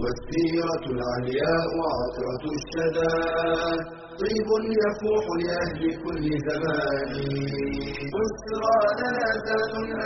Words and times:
والسيرة 0.00 0.84
العلياء 0.96 1.70
عطرة 1.94 2.44
الشدى. 2.58 3.14
طيب 4.20 4.48
يفوح 4.82 5.24
لأهل 5.42 5.80
كل 6.04 6.24
زمان. 6.48 7.12
بسرى 8.14 8.78
زاد 9.00 9.48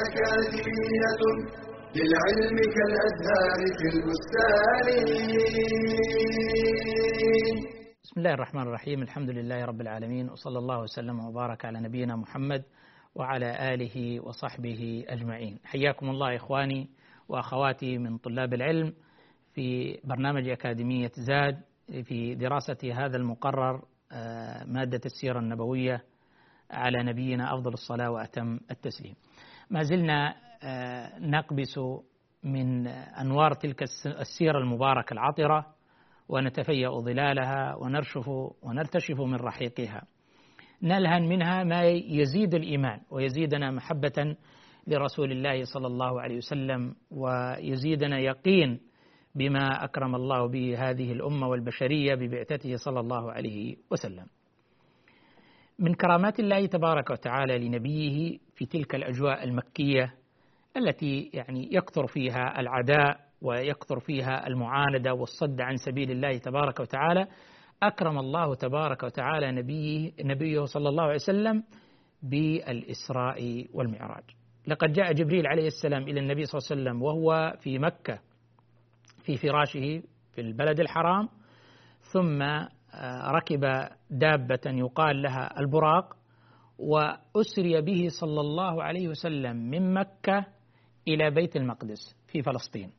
أكاديمية 0.04 1.22
للعلم 1.96 2.56
كالأزهار 2.74 3.60
في 3.78 3.86
البستان. 3.94 4.86
بسم 8.04 8.16
الله 8.16 8.34
الرحمن 8.34 8.62
الرحيم. 8.62 9.02
الحمد 9.02 9.30
لله 9.30 9.64
رب 9.64 9.80
العالمين 9.80 10.30
وصلى 10.30 10.58
الله 10.58 10.80
وسلم 10.80 11.24
وبارك 11.26 11.64
على 11.64 11.80
نبينا 11.80 12.16
محمد 12.16 12.62
وعلى 13.14 13.74
آله 13.74 14.20
وصحبه 14.26 15.04
أجمعين. 15.08 15.58
حياكم 15.64 16.10
الله 16.10 16.36
إخواني 16.36 16.88
وأخواتي 17.28 17.98
من 17.98 18.18
طلاب 18.18 18.54
العلم. 18.54 18.92
في 19.54 19.98
برنامج 20.04 20.48
أكاديمية 20.48 21.10
زاد 21.14 21.60
في 22.04 22.34
دراسة 22.34 22.76
هذا 22.94 23.16
المقرر 23.16 23.82
مادة 24.66 25.00
السيرة 25.06 25.38
النبوية 25.38 26.04
على 26.70 27.02
نبينا 27.02 27.54
أفضل 27.54 27.72
الصلاة 27.72 28.10
وأتم 28.10 28.60
التسليم. 28.70 29.14
ما 29.70 29.82
زلنا 29.82 30.34
نقبس 31.18 31.80
من 32.44 32.86
أنوار 32.86 33.52
تلك 33.54 33.82
السيرة 34.06 34.58
المباركة 34.58 35.14
العطرة 35.14 35.66
ونتفيأ 36.28 37.00
ظلالها 37.00 37.74
ونرشف 37.74 38.28
ونرتشف 38.62 39.20
من 39.20 39.34
رحيقها. 39.34 40.02
نلهن 40.82 41.28
منها 41.28 41.64
ما 41.64 41.82
يزيد 41.88 42.54
الإيمان 42.54 43.00
ويزيدنا 43.10 43.70
محبة 43.70 44.36
لرسول 44.86 45.32
الله 45.32 45.64
صلى 45.64 45.86
الله 45.86 46.20
عليه 46.20 46.36
وسلم 46.36 46.94
ويزيدنا 47.10 48.18
يقين 48.18 48.80
بما 49.34 49.84
أكرم 49.84 50.14
الله 50.14 50.48
به 50.48 50.90
هذه 50.90 51.12
الأمة 51.12 51.48
والبشرية 51.48 52.14
ببعثته 52.14 52.76
صلى 52.76 53.00
الله 53.00 53.32
عليه 53.32 53.76
وسلم. 53.90 54.26
من 55.78 55.94
كرامات 55.94 56.40
الله 56.40 56.66
تبارك 56.66 57.10
وتعالى 57.10 57.58
لنبيه 57.58 58.38
في 58.54 58.66
تلك 58.66 58.94
الأجواء 58.94 59.44
المكية 59.44 60.14
التي 60.76 61.30
يعني 61.34 61.68
يكثر 61.72 62.06
فيها 62.06 62.60
العداء 62.60 63.20
ويكثر 63.42 64.00
فيها 64.00 64.46
المعاندة 64.46 65.14
والصد 65.14 65.60
عن 65.60 65.76
سبيل 65.76 66.10
الله 66.10 66.38
تبارك 66.38 66.80
وتعالى 66.80 67.26
أكرم 67.82 68.18
الله 68.18 68.54
تبارك 68.54 69.02
وتعالى 69.02 69.52
نبيه, 69.52 70.12
نبيه 70.20 70.64
صلى 70.64 70.88
الله 70.88 71.02
عليه 71.02 71.14
وسلم 71.14 71.62
بالإسراء 72.22 73.66
والمعراج. 73.72 74.24
لقد 74.66 74.92
جاء 74.92 75.12
جبريل 75.12 75.46
عليه 75.46 75.66
السلام 75.66 76.02
إلى 76.02 76.20
النبي 76.20 76.44
صلى 76.44 76.58
الله 76.58 76.70
عليه 76.70 76.82
وسلم 76.82 77.02
وهو 77.02 77.56
في 77.60 77.78
مكة. 77.78 78.18
في 79.24 79.36
فراشه 79.36 80.02
في 80.32 80.40
البلد 80.40 80.80
الحرام 80.80 81.28
ثم 82.00 82.42
ركب 83.30 83.88
دابة 84.10 84.60
يقال 84.66 85.22
لها 85.22 85.60
البراق 85.60 86.16
وأسري 86.78 87.80
به 87.80 88.08
صلى 88.20 88.40
الله 88.40 88.82
عليه 88.82 89.08
وسلم 89.08 89.56
من 89.56 89.94
مكة 89.94 90.46
إلى 91.08 91.30
بيت 91.30 91.56
المقدس 91.56 92.16
في 92.26 92.42
فلسطين. 92.42 92.90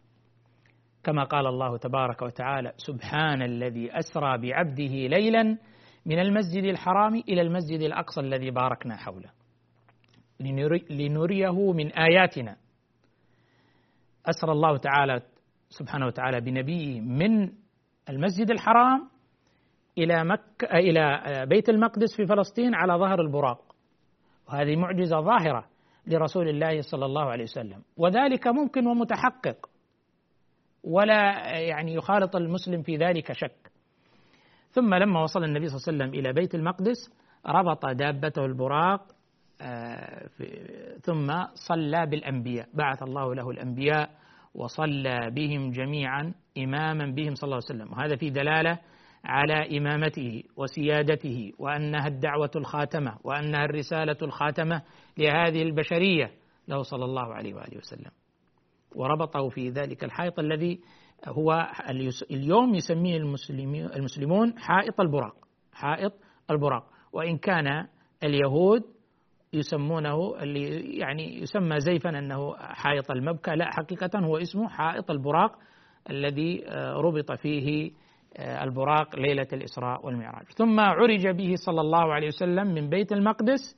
كما 1.03 1.23
قال 1.23 1.47
الله 1.47 1.77
تبارك 1.77 2.21
وتعالى 2.21 2.73
سبحان 2.77 3.41
الذي 3.41 3.99
أسرى 3.99 4.37
بعبده 4.37 5.07
ليلا 5.07 5.57
من 6.05 6.19
المسجد 6.19 6.63
الحرام 6.63 7.15
إلى 7.15 7.41
المسجد 7.41 7.81
الأقصى 7.81 8.21
الذي 8.21 8.51
باركنا 8.51 8.97
حوله. 8.97 9.29
لنريه 10.89 11.71
من 11.73 11.91
آياتنا. 11.91 12.57
أسرى 14.25 14.51
الله 14.51 14.77
تعالى 14.77 15.21
سبحانه 15.69 16.05
وتعالى 16.05 16.41
بنبيه 16.41 17.01
من 17.01 17.51
المسجد 18.09 18.51
الحرام 18.51 19.09
إلى 19.97 20.23
مكة 20.23 20.67
إلى 20.67 21.21
بيت 21.45 21.69
المقدس 21.69 22.15
في 22.17 22.25
فلسطين 22.25 22.75
على 22.75 22.93
ظهر 22.93 23.21
البراق. 23.21 23.75
وهذه 24.49 24.75
معجزة 24.75 25.19
ظاهرة 25.21 25.65
لرسول 26.07 26.49
الله 26.49 26.81
صلى 26.81 27.05
الله 27.05 27.23
عليه 27.23 27.43
وسلم. 27.43 27.81
وذلك 27.97 28.47
ممكن 28.47 28.87
ومتحقق. 28.87 29.69
ولا 30.83 31.49
يعني 31.59 31.93
يخالط 31.93 32.35
المسلم 32.35 32.81
في 32.81 32.97
ذلك 32.97 33.31
شك. 33.31 33.71
ثم 34.71 34.93
لما 34.93 35.23
وصل 35.23 35.43
النبي 35.43 35.67
صلى 35.67 35.77
الله 35.77 35.87
عليه 35.87 35.97
وسلم 35.97 36.19
إلى 36.19 36.33
بيت 36.33 36.55
المقدس 36.55 37.11
ربط 37.47 37.85
دابته 37.85 38.45
البراق 38.45 39.01
ثم 41.01 41.43
صلى 41.53 42.05
بالأنبياء. 42.05 42.67
بعث 42.73 43.03
الله 43.03 43.35
له 43.35 43.49
الأنبياء 43.49 44.09
وصلى 44.55 45.31
بهم 45.31 45.71
جميعا 45.71 46.33
إماما 46.57 47.05
بهم 47.05 47.35
صلى 47.35 47.47
الله 47.47 47.55
عليه 47.55 47.65
وسلم. 47.65 47.91
وهذا 47.93 48.15
في 48.15 48.29
دلالة 48.29 48.79
على 49.25 49.77
إمامته 49.77 50.43
وسيادته 50.57 51.51
وأنها 51.59 52.07
الدعوة 52.07 52.51
الخاتمة 52.55 53.17
وأنها 53.23 53.65
الرسالة 53.65 54.17
الخاتمة 54.21 54.81
لهذه 55.17 55.61
البشرية 55.61 56.31
له 56.67 56.81
صلى 56.81 57.05
الله 57.05 57.33
عليه 57.33 57.53
وآله 57.53 57.77
وسلم. 57.77 58.11
وربطه 58.95 59.49
في 59.49 59.69
ذلك 59.69 60.03
الحائط 60.03 60.39
الذي 60.39 60.79
هو 61.27 61.67
اليوم 62.31 62.75
يسميه 62.75 63.17
المسلمون 63.95 64.59
حائط 64.59 65.01
البراق. 65.01 65.35
حائط 65.73 66.13
البراق. 66.51 66.83
وإن 67.13 67.37
كان 67.37 67.87
اليهود 68.23 68.83
يسمونه 69.55 70.35
اللي 70.41 70.97
يعني 70.97 71.41
يسمى 71.41 71.79
زيفا 71.79 72.09
أنه 72.09 72.55
حائط 72.57 73.11
المبكى. 73.11 73.51
لا 73.51 73.65
حقيقة 73.71 74.19
هو 74.19 74.37
اسمه 74.37 74.67
حائط 74.69 75.11
البراق 75.11 75.51
الذي 76.09 76.63
ربط 77.03 77.31
فيه 77.31 77.91
البراق 78.39 79.19
ليلة 79.19 79.47
الإسراء 79.53 80.05
والمعراج. 80.05 80.45
ثم 80.45 80.79
عرج 80.79 81.27
به 81.27 81.53
صلى 81.55 81.81
الله 81.81 82.13
عليه 82.13 82.27
وسلم 82.27 82.67
من 82.67 82.89
بيت 82.89 83.11
المقدس 83.11 83.77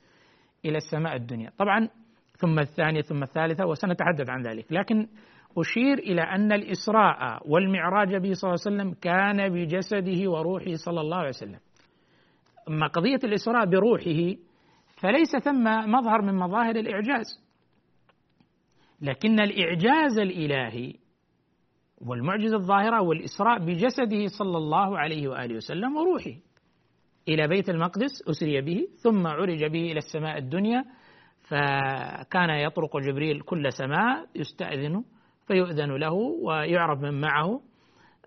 إلى 0.64 0.76
السماء 0.76 1.16
الدنيا. 1.16 1.50
طبعا 1.58 1.88
ثم 2.36 2.58
الثانية 2.58 3.00
ثم 3.00 3.22
الثالثة 3.22 3.66
وسنتحدث 3.66 4.30
عن 4.30 4.42
ذلك. 4.42 4.72
لكن 4.72 5.06
أشير 5.58 5.98
إلى 5.98 6.22
أن 6.22 6.52
الإسراء 6.52 7.42
والمعراج 7.50 8.16
به 8.16 8.32
صلى 8.32 8.50
الله 8.50 8.60
عليه 8.66 8.76
وسلم 8.76 8.94
كان 9.02 9.48
بجسده 9.48 10.30
وروحه 10.30 10.74
صلى 10.74 11.00
الله 11.00 11.16
عليه 11.16 11.28
وسلم. 11.28 11.58
أما 12.68 12.86
قضية 12.86 13.20
الإسراء 13.24 13.66
بروحه 13.66 14.34
فليس 15.00 15.36
ثم 15.44 15.64
مظهر 15.90 16.22
من 16.22 16.34
مظاهر 16.34 16.76
الإعجاز. 16.76 17.48
لكن 19.00 19.40
الإعجاز 19.40 20.18
الإلهي 20.18 20.94
والمعجزة 22.00 22.56
الظاهرة 22.56 23.02
والإسراء 23.02 23.58
بجسده 23.58 24.26
صلى 24.38 24.56
الله 24.56 24.98
عليه 24.98 25.28
وآله 25.28 25.56
وسلم 25.56 25.96
وروحه 25.96 26.36
إلى 27.28 27.48
بيت 27.48 27.70
المقدس 27.70 28.28
أسري 28.30 28.60
به 28.60 28.86
ثم 29.02 29.26
عرج 29.26 29.64
به 29.64 29.92
إلى 29.92 29.98
السماء 29.98 30.38
الدنيا 30.38 30.84
فكان 31.48 32.50
يطرق 32.50 32.96
جبريل 32.96 33.40
كل 33.40 33.72
سماء 33.72 34.26
يستأذن 34.34 35.04
فيؤذن 35.46 35.96
له 35.96 36.12
ويعرف 36.42 37.00
من 37.00 37.20
معه 37.20 37.60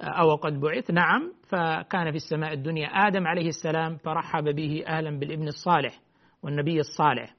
أو 0.02 0.36
قد 0.36 0.60
بعث. 0.60 0.92
نعم 0.92 1.34
فكان 1.50 2.12
في 2.12 2.16
السماء 2.18 2.54
الدنيا 2.54 2.88
آدم 2.88 3.28
عليه 3.28 3.48
السلام 3.48 3.98
فرحب 3.98 4.44
به 4.44 4.84
أهلا 4.88 5.20
بالابن 5.20 5.48
الصالح. 5.48 6.00
والنبي 6.44 6.80
الصالح. 6.80 7.34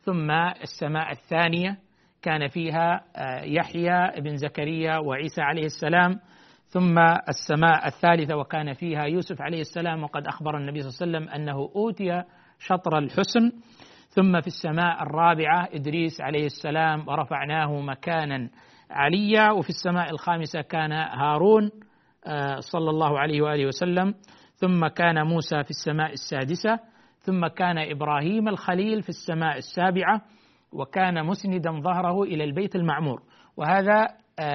ثم 0.00 0.30
السماء 0.62 1.10
الثانية 1.10 1.78
كان 2.22 2.48
فيها 2.48 3.04
يحيى 3.44 4.20
بن 4.20 4.36
زكريا 4.36 4.98
وعيسى 4.98 5.42
عليه 5.42 5.64
السلام. 5.64 6.20
ثم 6.66 6.98
السماء 7.28 7.86
الثالثة 7.86 8.36
وكان 8.36 8.72
فيها 8.72 9.04
يوسف 9.04 9.42
عليه 9.42 9.60
السلام. 9.60 10.02
وقد 10.02 10.26
أخبر 10.26 10.56
النبي 10.56 10.80
صلى 10.80 11.06
الله 11.06 11.18
عليه 11.18 11.26
وسلم 11.26 11.34
أنه 11.34 11.70
أوتي 11.76 12.22
شطر 12.58 12.98
الحسن. 12.98 13.52
ثم 14.08 14.40
في 14.40 14.46
السماء 14.46 15.02
الرابعة 15.02 15.68
إدريس 15.72 16.20
عليه 16.20 16.46
السلام. 16.46 17.08
ورفعناه 17.08 17.80
مكانا 17.80 18.50
عليا. 18.90 19.50
وفي 19.50 19.68
السماء 19.68 20.10
الخامسة 20.10 20.60
كان 20.60 20.92
هارون 20.92 21.70
صلى 22.58 22.90
الله 22.90 23.18
عليه 23.18 23.42
وآله 23.42 23.66
وسلم. 23.66 24.14
ثم 24.54 24.86
كان 24.86 25.26
موسى 25.26 25.64
في 25.64 25.70
السماء 25.70 26.12
السادسة. 26.12 26.80
ثم 27.28 27.46
كان 27.46 27.78
إبراهيم 27.78 28.48
الخليل 28.48 29.02
في 29.02 29.08
السماء 29.08 29.56
السابعة 29.56 30.22
وكان 30.72 31.26
مسندا 31.26 31.80
ظهره 31.80 32.22
إلى 32.22 32.44
البيت 32.44 32.76
المعمور. 32.76 33.22
وهذا 33.56 34.08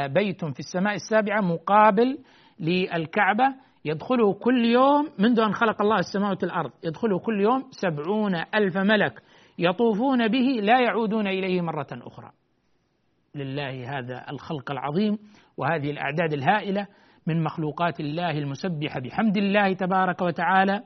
بيت 0.07 0.45
في 0.45 0.59
السماء 0.59 0.95
السابعة 0.95 1.41
مقابل 1.41 2.17
للكعبة. 2.59 3.55
يدخله 3.85 4.33
كل 4.33 4.65
يوم 4.65 5.09
منذ 5.19 5.39
أن 5.39 5.53
خلق 5.53 5.81
الله 5.81 5.99
السماوات 5.99 6.43
والأرض 6.43 6.71
يدخله 6.83 7.19
كل 7.19 7.41
يوم 7.41 7.63
سبعون 7.71 8.35
ألف 8.35 8.77
ملك 8.77 9.21
يطوفون 9.59 10.27
به 10.27 10.59
لا 10.61 10.79
يعودون 10.79 11.27
إليه 11.27 11.61
مرة 11.61 11.87
أخرى. 11.91 12.31
لله 13.35 13.99
هذا 13.99 14.25
الخلق 14.29 14.71
العظيم 14.71 15.17
وهذه 15.57 15.91
الأعداد 15.91 16.33
الهائلة 16.33 16.87
من 17.27 17.43
مخلوقات 17.43 17.99
الله 17.99 18.31
المسبحة 18.31 18.99
بحمد 18.99 19.37
الله 19.37 19.73
تبارك 19.73 20.21
وتعالى. 20.21 20.83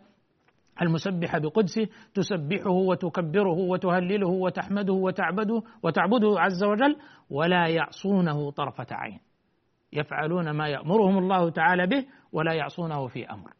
المسبحة 0.81 1.39
بقدسه 1.39 1.87
تسبحه 2.13 2.69
وتكبره 2.69 3.57
وتهلله 3.57 4.27
وتحمده 4.27 4.93
وتعبده 4.93 5.61
وتعبده 5.83 6.39
عز 6.39 6.63
وجل 6.63 6.95
ولا 7.29 7.67
يعصونه 7.67 8.51
طرفة 8.51 8.87
عين. 8.91 9.19
يفعلون 9.93 10.49
ما 10.49 10.67
يأمرهم 10.67 11.17
الله 11.17 11.49
تعالى 11.49 11.87
به 11.87 12.05
ولا 12.31 12.53
يعصونه 12.53 13.07
في 13.07 13.25
أمر. 13.25 13.51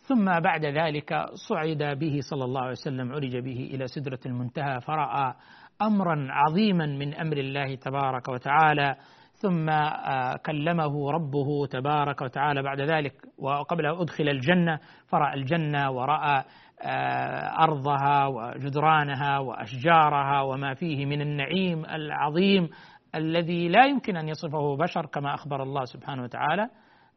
ثم 0.00 0.24
بعد 0.40 0.64
ذلك 0.64 1.26
صعد 1.48 1.98
به 1.98 2.20
صلى 2.30 2.44
الله 2.44 2.60
عليه 2.60 2.70
وسلم 2.70 3.12
عرج 3.12 3.36
به 3.36 3.70
إلى 3.74 3.86
سدرة 3.86 4.18
المنتهى 4.26 4.80
فرأى 4.80 5.34
أمرا 5.82 6.26
عظيما 6.30 6.86
من 6.86 7.14
أمر 7.14 7.36
الله 7.36 7.74
تبارك 7.74 8.28
وتعالى 8.28 8.96
ثم 9.36 9.68
آه، 9.68 10.36
كلمه 10.46 11.10
ربه 11.10 11.66
تبارك 11.70 12.22
وتعالى 12.22 12.62
بعد 12.62 12.80
ذلك 12.80 13.12
وقبل 13.38 13.86
أن 13.86 14.00
أدخل 14.00 14.28
الجنة 14.28 14.78
فرأى 15.06 15.34
الجنة 15.34 15.90
ورأى 15.90 16.44
آه، 16.82 17.64
أرضها 17.64 18.26
وجدرانها 18.26 19.38
وأشجارها 19.38 20.40
وما 20.40 20.74
فيه 20.74 21.06
من 21.06 21.20
النعيم 21.20 21.84
العظيم 21.84 22.68
الذي 23.14 23.68
لا 23.68 23.86
يمكن 23.86 24.16
أن 24.16 24.28
يصفه 24.28 24.76
بشر 24.76 25.06
كما 25.06 25.34
أخبر 25.34 25.62
الله 25.62 25.84
سبحانه 25.84 26.22
وتعالى 26.22 26.68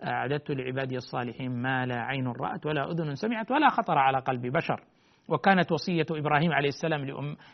أعددت 0.04 0.51
لعبادي 0.51 0.98
الصالحين 0.98 1.51
ما 1.62 1.86
لا 1.86 2.01
عين 2.01 2.27
رأت 2.27 2.66
ولا 2.66 2.92
أذن 2.92 3.16
سمعت 3.16 3.51
ولا 3.51 3.69
خطر 3.69 3.98
على 3.98 4.19
قلب 4.19 4.48
بشر. 4.48 4.83
وكانت 5.29 5.71
وصية 5.71 6.05
إبراهيم 6.11 6.53
عليه 6.53 6.67
السلام 6.67 7.05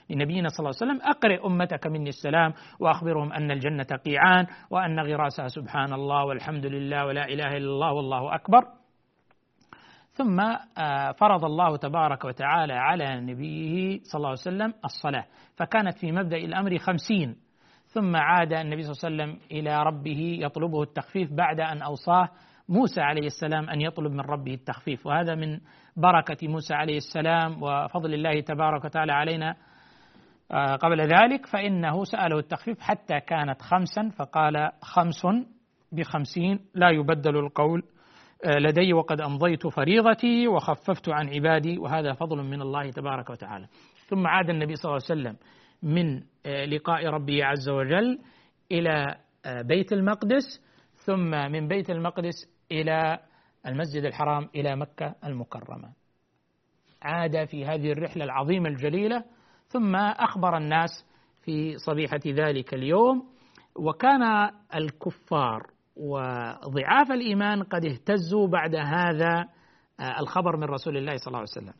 لنبينا 0.09 0.49
صلى 0.49 0.59
الله 0.59 0.71
عليه 0.81 0.91
وسلم 0.91 1.01
أقرئ 1.01 1.47
أمتك 1.47 1.87
مني 1.87 2.09
السلام 2.09 2.53
وأخبرهم 2.79 3.33
أن 3.33 3.51
الجنة 3.51 3.87
قيعان 4.05 4.47
وأن 4.69 4.99
غراسها 4.99 5.47
سبحان 5.47 5.93
الله 5.93 6.25
والحمد 6.25 6.65
لله 6.65 7.05
ولا 7.05 7.25
إله 7.25 7.57
إلا 7.57 7.57
الله 7.57 7.93
والله 7.93 8.35
أكبر. 8.35 8.61
ثم 10.11 10.39
آه، 10.77 11.11
فرض 11.11 11.45
الله 11.45 11.77
تبارك 11.77 12.25
وتعالى 12.25 12.73
على 12.73 13.21
نبيه 13.21 13.99
صلى 14.03 14.17
الله 14.19 14.29
عليه 14.29 14.39
وسلم 14.39 14.73
الصلاة 14.85 15.25
فكانت 15.55 15.97
في 15.97 16.11
مبدأ 16.11 16.37
الأمر 16.37 16.77
خمسين. 16.77 17.35
ثم 17.85 18.15
عاد 18.15 18.53
النبي 18.53 18.81
صلى 18.81 19.09
الله 19.09 19.23
عليه 19.23 19.33
وسلم 19.33 19.47
إلى 19.51 19.83
ربه 19.83 20.37
يطلبه 20.41 20.83
التخفيف 20.83 21.33
بعد 21.33 21.59
أن 21.59 21.81
أوصاه 21.81 22.29
موسى 22.69 23.01
عليه 23.01 23.25
السلام 23.25 23.69
أن 23.69 23.81
يطلب 23.81 24.11
من 24.11 24.19
ربه 24.19 24.53
التخفيف 24.53 25.07
وهذا 25.07 25.35
من 25.35 25.59
بركة 25.97 26.47
موسى 26.47 26.73
عليه 26.73 26.97
السلام 26.97 27.63
وفضل 27.63 28.13
الله 28.13 28.41
تبارك 28.41 28.85
وتعالى 28.85 29.11
علينا 29.11 29.55
آه، 30.51 30.75
قبل 30.75 31.01
ذلك. 31.01 31.45
فإنه 31.45 32.03
سأله 32.03 32.39
التخفيف 32.39 32.79
حتى 32.79 33.19
كانت 33.19 33.61
خمسا 33.61 34.09
فقال 34.09 34.71
خمس 34.81 35.27
بخمسين 35.91 36.59
لا 36.75 36.89
يبدل 36.89 37.37
القول 37.37 37.83
آه، 38.45 38.59
لدي 38.59 38.93
وقد 38.93 39.21
أمضيت 39.21 39.67
فريضتي 39.67 40.47
وخففت 40.47 41.09
عن 41.09 41.29
عبادي 41.29 41.77
وهذا 41.77 42.13
فضل 42.13 42.37
من 42.37 42.61
الله 42.61 42.91
تبارك 42.91 43.29
وتعالى. 43.29 43.67
ثم 44.07 44.27
عاد 44.27 44.49
النبي 44.49 44.75
صلى 44.75 44.89
الله 44.89 45.01
عليه 45.09 45.21
وسلم 45.21 45.37
من 45.83 46.21
آه، 46.45 46.65
لقاء 46.65 47.05
ربه 47.05 47.45
عز 47.45 47.69
وجل 47.69 48.19
إلى 48.71 49.15
بيت 49.47 49.93
المقدس 49.93 50.61
ثم 51.05 51.51
من 51.51 51.67
بيت 51.67 51.89
المقدس 51.89 52.54
إلى 52.71 53.19
المسجد 53.67 54.05
الحرام 54.05 54.49
إلى 54.55 54.75
مكة 54.75 55.15
المكرمة. 55.25 55.93
عاد 57.01 57.45
في 57.45 57.65
هذه 57.65 57.91
الرحلة 57.91 58.23
العظيمة 58.23 58.69
الجليلة 58.69 59.23
ثم 59.67 59.95
أخبر 59.95 60.57
الناس 60.57 61.05
في 61.43 61.77
صبيحة 61.77 62.19
ذلك 62.27 62.73
اليوم 62.73 63.29
وكان 63.75 64.51
الكفار 64.75 65.71
وضعاف 65.95 67.11
الإيمان 67.11 67.63
قد 67.63 67.85
اهتزوا 67.85 68.47
بعد 68.47 68.75
هذا 68.75 69.45
آه، 69.99 70.19
الخبر 70.19 70.57
من 70.57 70.63
رسول 70.63 70.97
الله 70.97 71.15
صلى 71.15 71.27
الله 71.27 71.39
عليه 71.39 71.49
وسلم. 71.49 71.73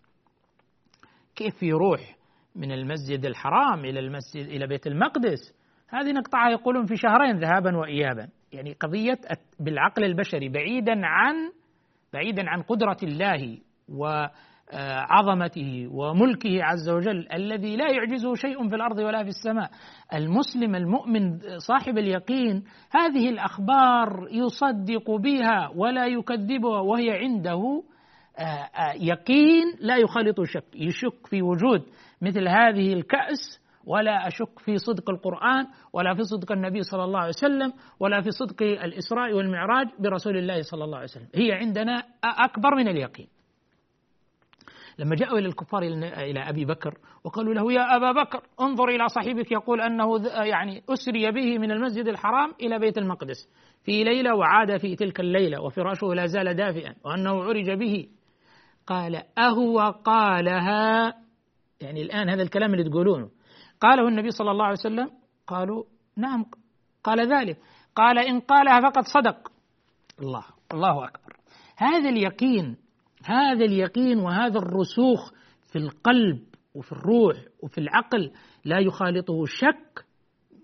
كيف 1.36 1.64
يروح 1.64 2.16
من 2.56 2.72
المسجد 2.72 3.26
الحرام 3.26 3.86
إلى 3.86 4.00
المسجد 4.00 4.46
إلى 4.46 4.68
بيت 4.68 4.88
المقدس؟ 4.88 5.54
هذه 5.90 6.12
نقطعها 6.12 6.50
يقولون 6.50 6.86
في 6.86 6.96
شهرين 6.96 7.40
ذهابا 7.40 7.78
وإيابا. 7.78 8.30
يعني 8.54 8.74
قضية 8.74 9.20
بالعقل 9.60 10.04
البشري 10.04 10.50
بعيدا 10.50 10.94
عن 11.04 11.36
بعيدا 12.14 12.50
عن 12.50 12.62
قدرة 12.62 12.98
الله 13.04 13.58
وعظمته 14.74 15.88
وملكه 15.92 16.64
عز 16.64 16.90
وجل 16.90 17.28
الذي 17.34 17.76
لا 17.76 17.90
يعجزه 17.90 18.34
شيء 18.34 18.70
في 18.70 18.76
الأرض 18.76 18.98
ولا 18.98 19.24
في 19.24 19.30
السماء. 19.30 19.70
المسلم 20.14 20.76
المؤمن 20.76 21.40
صاحب 21.58 21.98
اليقين 21.98 22.64
هذه 22.92 23.30
الأخبار 23.30 24.28
يصدق 24.32 25.12
بها 25.12 25.72
ولا 25.76 26.06
يكذبها 26.06 26.80
وهي 26.80 27.12
عنده 27.12 27.84
آه، 28.38 28.42
آه، 28.42 28.94
يقين 28.96 29.64
لا 29.80 29.98
يخالط 29.98 30.42
شك 30.44 30.76
يشك 30.76 31.28
في 31.28 31.42
وجود 31.42 31.84
مثل 32.22 32.48
هذه 32.48 32.94
الكأس 32.94 33.65
ولا 33.86 34.28
أشك 34.28 34.60
في 34.60 34.78
صدق 34.78 35.10
القرآن 35.10 35.68
ولا 35.94 36.14
في 36.16 36.24
صدق 36.24 36.52
النبي 36.52 36.82
صلى 36.82 37.04
الله 37.04 37.20
عليه 37.20 37.30
وسلم 37.30 37.74
ولا 38.00 38.22
في 38.22 38.32
صدق 38.32 38.62
الإسراء 38.62 39.34
والمعراج 39.34 39.88
برسول 40.00 40.38
الله 40.38 40.62
صلى 40.62 40.84
الله 40.84 40.98
عليه 40.98 41.08
وسلم. 41.08 41.28
هي 41.36 41.52
عندنا 41.52 42.04
أكبر 42.24 42.76
من 42.76 42.88
اليقين. 42.88 43.28
لما 45.00 45.16
جاءوا 45.16 45.40
إلى 45.40 45.48
الكفار 45.48 45.84
إلى 45.84 46.50
أبي 46.50 46.66
بكر 46.66 46.98
وقالوا 47.24 47.54
له 47.54 47.74
يا 47.74 47.96
أبا 47.96 48.12
بكر 48.12 48.44
انظر 48.62 48.90
إلى 48.90 49.08
صاحبك 49.08 49.52
يقول 49.52 49.82
أنه 49.82 50.28
يعني 50.28 50.84
أسري 50.90 51.32
به 51.32 51.58
من 51.58 51.72
المسجد 51.72 52.08
الحرام 52.08 52.54
إلى 52.62 52.80
بيت 52.80 52.98
المقدس. 52.98 53.50
في 53.84 54.04
ليلة 54.04 54.36
وعاد 54.36 54.78
في 54.78 54.96
تلك 54.96 55.20
الليلة 55.20 55.62
وفراشه 55.62 56.14
لا 56.14 56.26
زال 56.26 56.54
دافئا 56.54 56.96
وأنه 57.04 57.44
عرج 57.44 57.72
به. 57.72 58.08
قال 58.88 59.22
أهو 59.38 59.80
قالها. 59.80 61.14
يعني 61.82 62.02
الآن 62.02 62.30
هذا 62.30 62.44
الكلام 62.44 62.74
اللي 62.74 62.90
تقولونه. 62.90 63.30
قاله 63.82 64.08
النبي 64.08 64.32
صلى 64.32 64.52
الله 64.52 64.66
عليه 64.66 64.80
وسلم 64.80 65.10
قالوا 65.48 65.84
نعم 66.18 66.46
قال 67.04 67.34
ذلك. 67.34 67.58
قال 67.96 68.20
إن 68.20 68.40
قالها 68.40 68.80
فقد 68.80 69.04
صدق. 69.04 69.52
الله 70.20 70.44
الله 70.74 71.06
أكبر. 71.06 71.36
هذا 71.78 72.10
اليقين 72.10 72.78
هذا 73.26 73.66
اليقين 73.66 74.20
وهذا 74.20 74.58
الرسوخ 74.58 75.32
في 75.72 75.78
القلب 75.78 76.40
وفي 76.76 76.92
الروح 76.92 77.36
وفي 77.64 77.78
العقل 77.78 78.32
لا 78.66 78.80
يخالطه 78.80 79.46
شك 79.46 80.06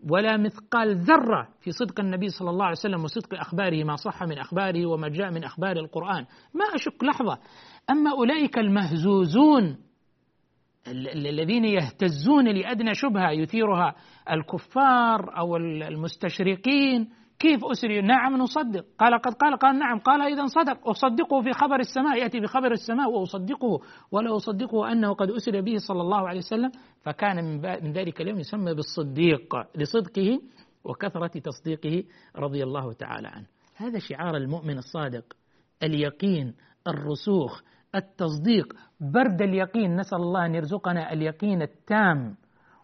ولا 0.10 0.38
مثقال 0.38 0.96
ذرة 0.96 1.48
في 1.60 1.72
صدق 1.72 2.00
النبي 2.00 2.30
صلى 2.30 2.50
الله 2.50 2.66
عليه 2.66 2.78
وسلم 2.78 3.04
وصدق 3.04 3.40
أخباره 3.40 3.84
ما 3.84 3.96
صح 3.96 4.24
من 4.24 4.38
أخباره 4.38 4.86
وما 4.86 5.08
جاء 5.10 5.32
من 5.32 5.44
أخبار 5.44 5.78
القرآن. 5.78 6.26
ما 6.54 6.66
أشك 6.76 7.04
لحظة. 7.04 7.40
أما 7.90 8.12
أولئك 8.12 8.58
المهزوزون 8.58 9.78
الذين 10.88 11.66
يهتزون 11.66 12.48
لأدنى 12.48 12.94
شبهة 12.94 13.32
يثيرها 13.32 13.96
الكفار 14.32 15.38
أو 15.38 15.58
المستشرقين. 15.58 17.10
كيف 17.40 17.66
أسري؟ 17.66 18.02
نعم 18.02 18.38
نصدق. 18.38 18.86
قال 19.00 19.22
قد 19.22 19.34
قال 19.34 19.58
قال 19.58 19.80
نعم. 19.80 20.00
قال 20.00 20.22
إذا 20.22 20.46
صدق. 20.46 20.90
أصدقه 20.90 21.42
في 21.42 21.52
خبر 21.52 21.80
السماء 21.80 22.18
يأتي 22.18 22.40
بخبر 22.40 22.72
السماء 22.72 23.10
وأصدقه 23.12 23.80
ولا 24.12 24.36
أصدقه 24.36 24.92
أنه 24.92 25.14
قد 25.14 25.32
أسري 25.32 25.62
به 25.62 25.76
صلى 25.78 26.02
الله 26.02 26.28
عليه 26.28 26.40
وسلم. 26.40 26.72
فكان 27.02 27.62
من 27.84 27.92
ذلك 27.92 28.22
اليوم 28.22 28.40
يسمى 28.40 28.74
بالصديق 28.74 29.56
لصدقه 29.76 30.40
وكثرة 30.84 31.40
تصديقه 31.40 32.04
رضي 32.36 32.64
الله 32.64 32.94
تعالى 32.94 33.28
عنه. 33.28 33.46
هذا 33.76 34.00
شعار 34.00 34.38
المؤمن 34.38 34.78
الصادق 34.78 35.24
اليقين 35.84 36.54
الرسوخ 36.88 37.62
التصديق. 37.96 38.74
برد 39.00 39.42
اليقين 39.42 39.96
نسأل 39.96 40.18
الله 40.18 40.46
أن 40.46 40.56
يرزقنا 40.56 41.14
اليقين 41.14 41.62
التام 41.62 42.36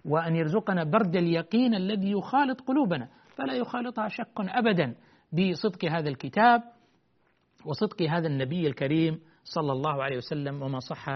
وأن 0.06 0.36
يرزقنا 0.36 0.84
برد 0.84 1.16
اليقين 1.16 1.76
الذي 1.76 2.12
يخالط 2.12 2.62
قلوبنا. 2.62 3.10
فلا 3.36 3.54
يخالطها 3.54 4.08
شك 4.08 4.40
أبدا 4.40 4.96
بصدق 5.34 5.86
هذا 5.86 6.10
الكتاب 6.10 6.62
وصدق 7.66 8.02
هذا 8.02 8.28
النبي 8.28 8.68
الكريم 8.68 9.20
صلى 9.44 9.72
الله 9.72 10.04
عليه 10.04 10.18
وسلم 10.18 10.62
وما 10.62 10.80
صح 10.80 11.10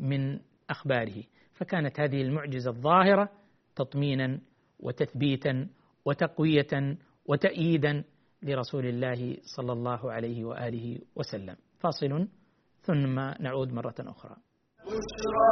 من 0.00 0.38
أخباره. 0.70 1.22
فكانت 1.52 2.00
هذه 2.00 2.22
المعجزة 2.22 2.70
الظاهرة 2.70 3.28
تطمينا 3.76 4.40
وتثبيتا 4.80 5.68
وتقوية 6.04 6.96
وتأييدا 7.26 8.04
لرسول 8.42 8.86
الله 8.86 9.36
صلى 9.56 9.72
الله 9.72 10.12
عليه 10.12 10.44
وآله 10.44 10.98
وسلم. 11.16 11.56
فاصل 11.78 12.28
ثم 12.86 13.16
نعود 13.18 13.72
مرة 13.72 13.94
أخرى. 14.00 14.36
بشرى 14.86 15.50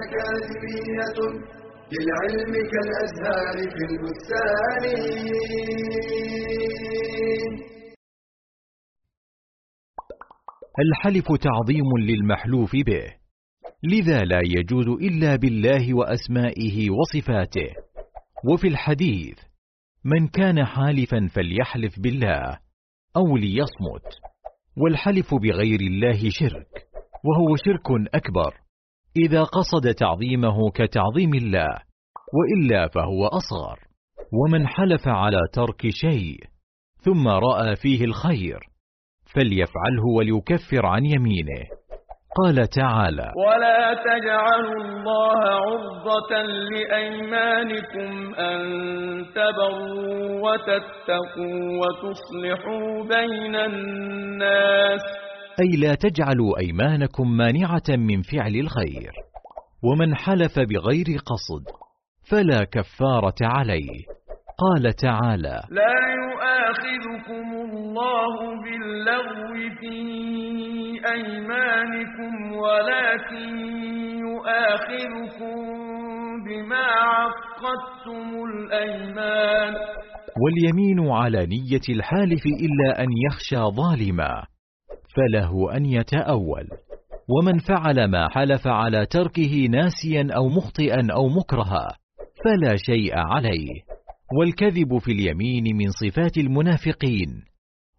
أكاديمية 0.00 1.18
للعلم 1.92 2.52
كالأزهار 2.72 3.56
في 3.74 3.82
البستان. 3.90 4.84
الحلف 10.78 11.26
تعظيم 11.42 11.96
للمحلوف 11.98 12.72
به 12.72 13.06
لذا 13.82 14.24
لا 14.24 14.40
يجوز 14.58 14.88
إلا 14.88 15.36
بالله 15.36 15.94
وأسمائه 15.94 16.90
وصفاته. 16.90 17.70
وفي 18.52 18.68
الحديث 18.68 19.38
من 20.04 20.28
كان 20.28 20.64
حالفا 20.64 21.28
فليحلف 21.34 22.00
بالله 22.00 22.58
أو 23.16 23.36
ليصمت. 23.36 24.33
والحلف 24.76 25.34
بغير 25.34 25.80
الله 25.80 26.18
شرك 26.30 26.86
وهو 27.24 27.56
شرك 27.56 28.14
أكبر. 28.14 28.54
إذا 29.16 29.42
قصد 29.42 29.94
تعظيمه 29.94 30.70
كتعظيم 30.70 31.34
الله 31.34 31.78
وإلا 32.34 32.88
فهو 32.88 33.26
أصغر. 33.26 33.78
ومن 34.32 34.66
حلف 34.66 35.08
على 35.08 35.38
ترك 35.52 35.90
شيء 35.90 36.38
ثم 37.00 37.28
رأى 37.28 37.76
فيه 37.76 38.04
الخير 38.04 38.60
فليفعله 39.34 40.04
وليكفر 40.16 40.86
عن 40.86 41.04
يمينه. 41.04 41.64
قال 42.36 42.68
تعالى 42.68 43.32
ولا 43.46 43.94
تجعلوا 43.94 44.84
الله 44.84 45.38
عرضة 45.38 46.42
لأيمانكم 46.72 48.34
أن 48.34 48.60
تبروا 49.34 50.40
وتتقوا 50.40 51.80
وتصلحوا 51.80 53.02
بين 53.02 53.56
الناس 53.56 55.00
أي 55.60 55.80
لا 55.80 55.94
تجعلوا 55.94 56.58
أيمانكم 56.58 57.36
مانعة 57.36 57.88
من 57.88 58.22
فعل 58.22 58.54
الخير 58.54 59.12
ومن 59.82 60.14
حلف 60.14 60.58
بغير 60.58 61.06
قصد 61.26 61.64
فلا 62.30 62.64
كفارة 62.64 63.34
عليه. 63.42 64.04
قال 64.58 64.92
تعالى 64.92 65.60
لا 65.70 65.96
يؤاخذكم 66.22 67.46
الله 67.54 68.62
باللغو 68.62 69.54
في 69.80 69.96
أيمانكم 71.12 72.52
ولكن 72.52 73.58
يؤاخذكم 74.18 75.56
بما 76.46 76.86
عقدتم 76.86 78.44
الأيمان. 78.44 79.74
واليمين 80.42 81.10
على 81.12 81.46
نية 81.46 81.96
الحالف 81.96 82.42
إلا 82.46 83.02
أن 83.02 83.08
يخشى 83.26 83.56
ظالما 83.56 84.42
فله 85.16 85.76
أن 85.76 85.84
يتأول. 85.84 86.68
ومن 87.28 87.58
فعل 87.58 88.10
ما 88.10 88.28
حلف 88.28 88.66
على 88.66 89.06
تركه 89.06 89.66
ناسيا 89.70 90.28
أو 90.36 90.48
مخطئا 90.48 91.06
أو 91.12 91.28
مكرها 91.28 91.88
فلا 92.44 92.76
شيء 92.76 93.12
عليه. 93.16 93.93
والكذب 94.32 94.98
في 94.98 95.12
اليمين 95.12 95.76
من 95.76 95.90
صفات 95.90 96.38
المنافقين 96.38 97.44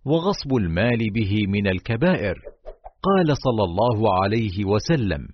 وغصب 0.05 0.55
المال 0.55 1.10
به 1.13 1.48
من 1.48 1.67
الكبائر. 1.67 2.41
قال 3.03 3.38
صلى 3.38 3.63
الله 3.63 4.24
عليه 4.24 4.65
وسلم 4.65 5.27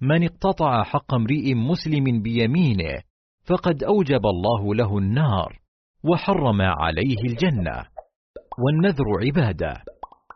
من 0.00 0.24
اقتطع 0.24 0.82
حق 0.82 1.14
امرئ 1.14 1.54
مسلم 1.54 2.22
بيمينه 2.22 3.02
فقد 3.44 3.84
أوجب 3.84 4.26
الله 4.26 4.74
له 4.74 4.98
النار 4.98 5.60
وحرم 6.04 6.62
عليه 6.62 7.18
الجنة. 7.24 7.86
والنذر 8.58 9.04
عبادة 9.26 9.74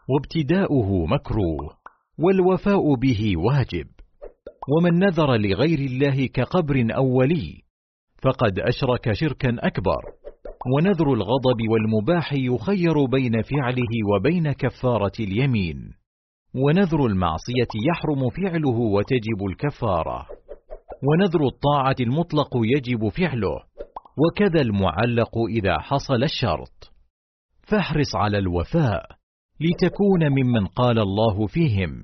وابتداؤه 0.08 1.06
مكروه 1.06 1.76
والوفاء 2.18 2.94
به 2.94 3.36
واجب. 3.36 3.86
ومن 4.68 4.98
نذر 4.98 5.36
لغير 5.36 5.78
الله 5.78 6.26
كقبر 6.26 6.86
أو 6.96 7.18
ولي 7.18 7.65
فقد 8.22 8.58
أشرك 8.58 9.12
شركا 9.12 9.56
أكبر. 9.58 10.02
ونذر 10.76 11.12
الغضب 11.12 11.60
والمباح 11.70 12.32
يخير 12.32 13.04
بين 13.04 13.42
فعله 13.42 13.92
وبين 14.14 14.52
كفارة 14.52 15.12
اليمين. 15.20 15.92
ونذر 16.54 17.06
المعصية 17.06 17.72
يحرم 17.88 18.30
فعله 18.30 18.78
وتجب 18.78 19.46
الكفارة. 19.50 20.26
ونذر 21.02 21.46
الطاعة 21.46 21.96
المطلق 22.00 22.50
يجب 22.76 23.08
فعله. 23.08 23.56
وكذا 24.18 24.60
المعلق 24.60 25.38
إذا 25.50 25.78
حصل 25.78 26.22
الشرط. 26.22 26.92
فاحرص 27.68 28.16
على 28.16 28.38
الوفاء 28.38 29.06
لتكون 29.60 30.28
ممن 30.28 30.66
قال 30.66 30.98
الله 30.98 31.46
فيهم. 31.46 32.02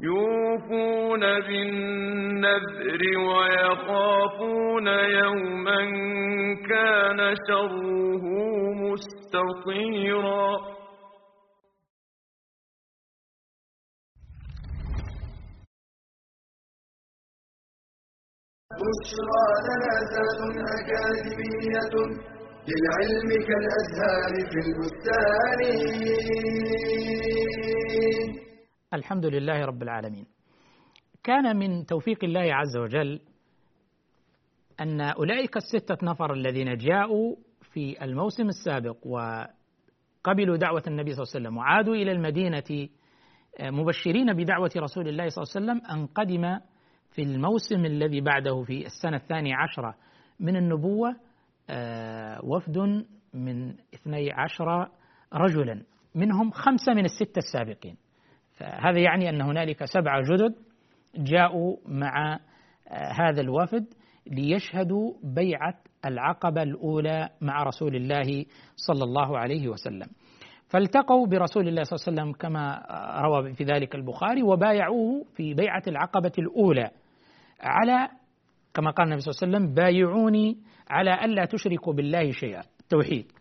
يوفون 0.53 1.21
بالنذر 1.21 3.03
ويخافون 3.19 4.87
يوما 4.87 5.81
كان 6.69 7.35
شره 7.49 8.25
مستطيرا 8.85 10.47
بشرى 18.83 19.47
لنا 19.67 19.93
أكاديمية 20.79 21.95
للعلم 22.69 23.31
كالأزهار 23.49 24.33
في 24.51 24.59
البستان. 24.67 25.61
الحمد 28.95 29.27
لله 29.27 29.65
رب 29.65 29.83
العالمين. 29.83 30.27
كان 31.25 31.57
من 31.57 31.87
توفيق 31.87 32.25
الله 32.25 32.55
عز 32.55 32.77
وجل 32.77 33.21
أن 34.81 35.01
أولئك 35.01 35.57
الستة 35.57 35.97
نفر 36.03 36.33
الذين 36.33 36.77
جاءوا 36.77 37.37
في 37.73 38.05
الموسم 38.05 38.49
السابق 38.49 38.97
وقبلوا 39.07 40.57
دعوة 40.57 40.83
النبي 40.87 41.13
صلى 41.13 41.23
الله 41.23 41.33
عليه 41.35 41.41
وسلم 41.47 41.57
وعادوا 41.57 41.95
إلى 41.95 42.13
المدينة 42.13 42.89
مبشرين 43.61 44.33
بدعوة 44.33 44.71
رسول 44.77 45.09
الله 45.09 45.29
صلى 45.29 45.43
الله 45.43 45.73
عليه 45.73 45.81
وسلم 45.81 45.91
أن 45.97 46.07
قدم 46.07 46.59
في 47.11 47.23
الموسم 47.23 47.85
الذي 47.85 48.21
بعده 48.21 48.63
في 48.63 48.87
السنة 48.87 49.17
الثانية 49.17 49.57
عشرة 49.57 49.95
من 50.41 50.57
النبوة 50.57 51.17
وفد 52.45 52.79
من 53.35 53.75
اثني 53.95 54.33
عشر 54.33 54.89
رجلا 55.35 55.83
منهم 56.15 56.51
خمسة 56.51 56.95
من 56.95 57.05
الستة 57.05 57.39
السابقين. 57.39 57.97
فهذا 58.53 58.99
يعني 58.99 59.29
أن 59.29 59.41
هنالك 59.41 59.85
سبعة 59.85 60.23
جدد 60.23 60.55
جاءوا 61.17 61.77
مع 61.87 62.41
هذا 62.91 63.41
الوفد 63.41 63.87
ليشهدوا 64.27 65.13
بيعة 65.23 65.75
العقبة 66.05 66.63
الأولى 66.63 67.29
مع 67.41 67.63
رسول 67.63 67.97
الله 67.97 68.45
صلى 68.77 69.05
الله 69.05 69.39
عليه 69.39 69.69
وسلم. 69.69 70.07
فالتقوا 70.69 71.27
برسول 71.27 71.69
الله 71.69 71.83
صلى 71.83 71.97
الله 71.97 72.23
عليه 72.23 72.31
وسلم 72.31 72.33
كما 72.33 72.83
روى 73.25 73.55
في 73.55 73.65
ذلك 73.65 73.95
البخاري 73.95 74.43
وبايعوه 74.43 75.25
في 75.35 75.55
بيعة 75.55 75.83
العقبة 75.89 76.33
الأولى 76.39 76.91
على 77.61 78.09
كما 78.75 78.91
قال 78.91 79.07
النبي 79.07 79.21
صلى 79.21 79.33
الله 79.33 79.43
عليه 79.43 79.67
وسلم 79.67 79.75
بايعوني 79.75 80.59
على 80.89 81.25
ألا 81.25 81.45
تشركوا 81.45 81.93
بالله 81.93 82.31
شيئا. 82.31 82.63
التوحيد 82.81 83.33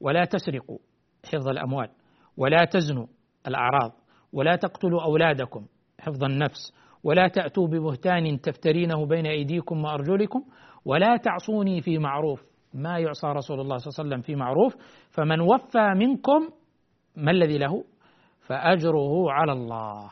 ولا 0.00 0.24
تسرقوا 0.24 0.78
حفظ 1.24 1.48
الأموال. 1.48 1.88
ولا 2.36 2.64
تزنوا 2.64 3.06
الأعراض. 3.46 3.92
ولا 4.32 4.56
تقتلوا 4.56 5.02
أولادكم 5.02 5.66
حفظ 6.00 6.24
النفس. 6.24 6.72
ولا 7.04 7.28
تأتوا 7.28 7.66
ببهتان 7.68 8.40
تفترينه 8.40 9.06
بين 9.06 9.26
أيديكم 9.26 9.84
وأرجلكم 9.84 10.42
ولا 10.84 11.16
تعصوني 11.16 11.80
في 11.80 11.98
معروف. 11.98 12.42
ما 12.74 12.98
يعصى 12.98 13.26
رسول 13.26 13.60
الله 13.60 13.76
صلى 13.76 13.90
الله 13.90 13.98
عليه 13.98 14.08
وسلم 14.08 14.20
في 14.20 14.36
معروف. 14.36 14.76
فمن 15.10 15.40
وفى 15.40 15.94
منكم 15.96 16.48
ما 17.16 17.30
الذي 17.30 17.58
له؟ 17.58 17.84
فأجره 18.46 19.32
على 19.32 19.52
الله. 19.52 20.10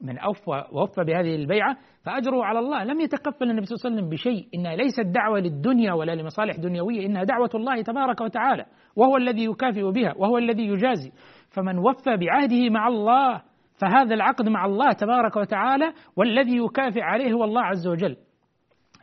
من 0.00 0.18
أوفى 0.18 0.64
ووفى 0.72 1.04
بهذه 1.04 1.34
البيعة 1.34 1.76
فأجره 2.02 2.44
على 2.44 2.58
الله. 2.58 2.84
لم 2.84 3.00
يتكفل 3.00 3.50
النبي 3.50 3.66
صلى 3.66 3.76
الله 3.76 3.86
عليه 3.86 3.96
وسلم 3.96 4.08
بشيء. 4.08 4.48
إنها 4.54 4.76
ليست 4.76 5.06
دعوة 5.14 5.40
للدنيا 5.40 5.92
ولا 5.92 6.14
لمصالح 6.14 6.56
دنيوية. 6.56 7.06
إنها 7.06 7.24
دعوة 7.24 7.50
الله 7.54 7.82
تبارك 7.82 8.20
وتعالى. 8.20 8.66
وهو 8.96 9.16
الذي 9.16 9.44
يكافئ 9.44 9.90
بها. 9.90 10.14
وهو 10.16 10.38
الذي 10.38 10.66
يجازي. 10.66 11.12
فمن 11.50 11.78
وفى 11.78 12.16
بعهده 12.16 12.70
مع 12.70 12.88
الله 12.88 13.42
فهذا 13.78 14.14
العقد 14.14 14.48
مع 14.48 14.64
الله 14.64 14.92
تبارك 14.92 15.36
وتعالى 15.36 15.92
والذي 16.16 16.56
يكافئ 16.56 17.00
عليه 17.00 17.32
هو 17.32 17.44
الله 17.44 17.62
عز 17.62 17.86
وجل 17.86 18.16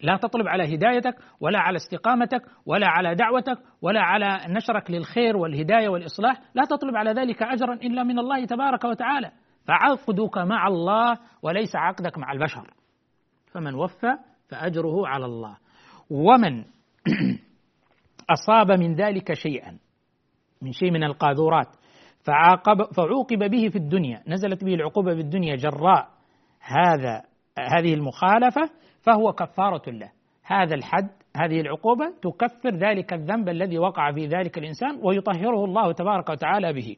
لا 0.04 0.18
تطلب 0.18 0.48
على 0.48 0.76
هدايتك 0.76 1.16
ولا 1.40 1.60
على 1.60 1.76
استقامتك 1.76 2.42
ولا 2.66 2.88
على 2.88 3.16
دعوتك 3.16 3.58
ولا 3.82 4.02
على 4.02 4.42
نشرك 4.48 4.92
للخير 4.92 5.38
والهداية 5.38 5.90
والإصلاح، 5.90 6.42
لا 6.56 6.64
تطلب 6.66 6.96
على 6.96 7.12
ذلك 7.12 7.44
أجرا 7.44 7.74
إلا 7.74 8.04
من 8.04 8.20
الله 8.20 8.46
تبارك 8.46 8.84
وتعالى، 8.84 9.32
فعقدك 9.68 10.38
مع 10.38 10.68
الله 10.68 11.18
وليس 11.42 11.76
عقدك 11.76 12.18
مع 12.18 12.32
البشر. 12.32 12.74
فمن 13.52 13.76
وفى 13.76 14.18
فأجره 14.50 15.08
على 15.08 15.26
الله. 15.26 15.58
ومن 16.10 16.64
أصاب 18.36 18.72
من 18.72 18.96
ذلك 18.96 19.34
شيئا 19.34 19.78
من 20.62 20.72
شيء 20.72 20.92
من 20.92 21.04
القاذورات 21.04 21.68
فعاقب 22.24 22.84
فعوقب 22.84 23.52
به 23.52 23.70
في 23.70 23.76
الدنيا، 23.76 24.24
نزلت 24.28 24.64
به 24.64 24.74
العقوبة 24.74 25.16
في 25.16 25.22
الدنيا 25.22 25.56
جراء 25.56 26.08
هذا 26.62 27.22
هذه 27.60 27.94
المخالفة 27.94 28.70
فهو 29.02 29.34
كفارة 29.34 29.90
له. 29.90 30.12
هذا 30.44 30.76
الحد 30.76 31.10
هذه 31.38 31.62
العقوبة 31.62 32.06
تكفر 32.22 32.70
ذلك 32.70 33.14
الذنب 33.14 33.50
الذي 33.50 33.80
وقع 33.80 34.12
في 34.12 34.26
ذلك 34.26 34.58
الإنسان 34.58 35.00
ويطهره 35.04 35.66
الله 35.66 35.92
تبارك 35.92 36.30
وتعالى 36.30 36.74
به. 36.74 36.96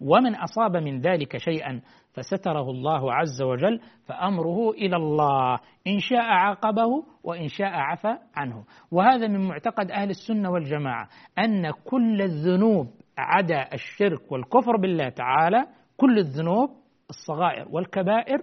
ومن 0.00 0.34
أصاب 0.34 0.76
من 0.76 1.00
ذلك 1.00 1.36
شيئا 1.36 1.80
فستره 2.12 2.70
الله 2.70 3.14
عز 3.14 3.42
وجل 3.42 3.80
فأمره 4.06 4.70
إلى 4.70 4.96
الله. 4.96 5.58
إن 5.86 5.98
شاء 5.98 6.20
عاقبه 6.20 7.04
وإن 7.24 7.48
شاء 7.48 7.68
عفى 7.68 8.18
عنه. 8.36 8.64
وهذا 8.90 9.28
من 9.28 9.48
معتقد 9.48 9.90
أهل 9.90 10.10
السنة 10.10 10.50
والجماعة 10.50 11.08
أن 11.38 11.70
كل 11.70 12.22
الذنوب 12.22 12.86
عدا 13.18 13.74
الشرك 13.74 14.32
والكفر 14.32 14.76
بالله 14.76 15.08
تعالى 15.08 15.66
كل 15.96 16.18
الذنوب 16.18 16.70
الصغائر 17.10 17.68
والكبائر 17.70 18.38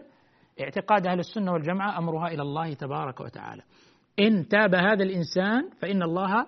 اعتقاد 0.61 1.07
أهل 1.07 1.19
السنة 1.19 1.51
والجماعة 1.51 1.97
أمرها 1.97 2.27
إلى 2.27 2.41
الله 2.41 2.73
تبارك 2.73 3.19
وتعالى. 3.19 3.61
إن 4.19 4.47
تاب 4.47 4.75
هذا 4.75 5.03
الإنسان 5.03 5.69
فإن 5.79 6.03
الله 6.03 6.45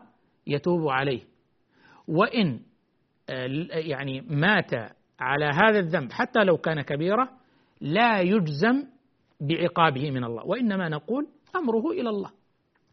يتوب 0.47 0.87
عليه. 0.89 1.21
وإن 2.07 2.59
يعني 3.71 4.21
مات 4.21 4.71
على 5.19 5.45
هذا 5.45 5.79
الذنب 5.79 6.11
حتى 6.11 6.43
لو 6.43 6.57
كان 6.57 6.81
كبيرة 6.81 7.29
لا 7.81 8.19
يجزم 8.19 8.83
بعقابه 9.41 10.11
من 10.11 10.23
الله. 10.23 10.45
وإنما 10.45 10.89
نقول 10.89 11.27
أمره 11.55 11.91
إلى 11.91 12.09
الله. 12.09 12.31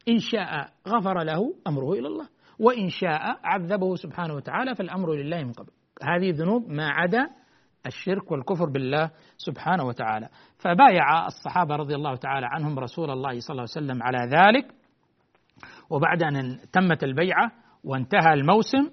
إن 0.09 0.19
شاء 0.19 0.69
غفر 0.89 1.23
له 1.23 1.55
أمره 1.67 1.93
إلى 1.93 2.09
الله. 2.09 2.29
وإن 2.59 2.89
شاء 2.89 3.39
عذبه 3.45 3.95
سبحانه 3.95 4.35
وتعالى 4.35 4.75
فالأمر 4.75 5.15
لله 5.15 5.45
من 5.45 5.53
قبل. 5.53 5.71
هذه 6.03 6.31
ذنوب 6.31 6.69
ما 6.69 6.89
عدا 6.89 7.29
الشرك 7.87 8.33
والكفر 8.33 8.65
بالله 8.65 9.11
سبحانه 9.37 9.85
وتعالى. 9.85 10.29
فبايع 10.59 11.27
الصحابة 11.27 11.77
رضي 11.77 11.95
الله 11.95 12.17
تعالى 12.17 12.47
عنهم 12.51 12.79
رسول 12.79 13.11
الله 13.11 13.41
صلى 13.41 13.51
الله 13.51 13.67
عليه 13.77 13.87
وسلم 13.87 14.03
على 14.03 14.19
ذلك. 14.19 14.75
وبعد 15.91 16.23
أن 16.23 16.59
تمت 16.73 17.05
البيعة 17.05 17.53
وانتهى 17.85 18.35
الموسم 18.35 18.91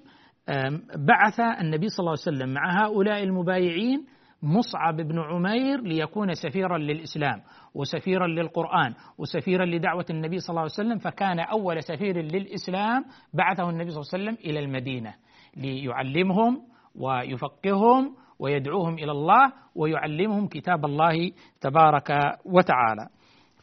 بعث 0.96 1.40
النبي 1.40 1.88
صلى 1.88 1.98
الله 1.98 2.16
عليه 2.26 2.36
وسلم 2.36 2.54
مع 2.54 2.84
هؤلاء 2.84 3.22
المبايعين 3.22 4.06
مصعب 4.42 4.96
بن 4.96 5.18
عمير 5.20 5.80
ليكون 5.80 6.34
سفيرا 6.34 6.78
للإسلام 6.78 7.42
وسفيرا 7.74 8.26
للقرآن 8.26 8.94
وسفيرا 9.18 9.64
لدعوة 9.64 10.04
النبي 10.10 10.38
صلى 10.38 10.50
الله 10.50 10.60
عليه 10.60 10.72
وسلم 10.72 10.98
فكان 10.98 11.40
أول 11.40 11.82
سفير 11.82 12.16
للإسلام 12.16 13.04
بعثه 13.34 13.70
النبي 13.70 13.90
صلى 13.90 14.00
الله 14.00 14.10
عليه 14.12 14.24
وسلم 14.24 14.50
إلى 14.50 14.60
المدينة 14.60 15.14
ليعلمهم 15.56 16.62
ويفقههم 16.94 18.16
ويدعوهم 18.38 18.94
إلى 18.94 19.12
الله 19.12 19.52
ويعلمهم 19.74 20.46
كتاب 20.48 20.84
الله 20.84 21.30
تبارك 21.60 22.10
وتعالى. 22.44 23.08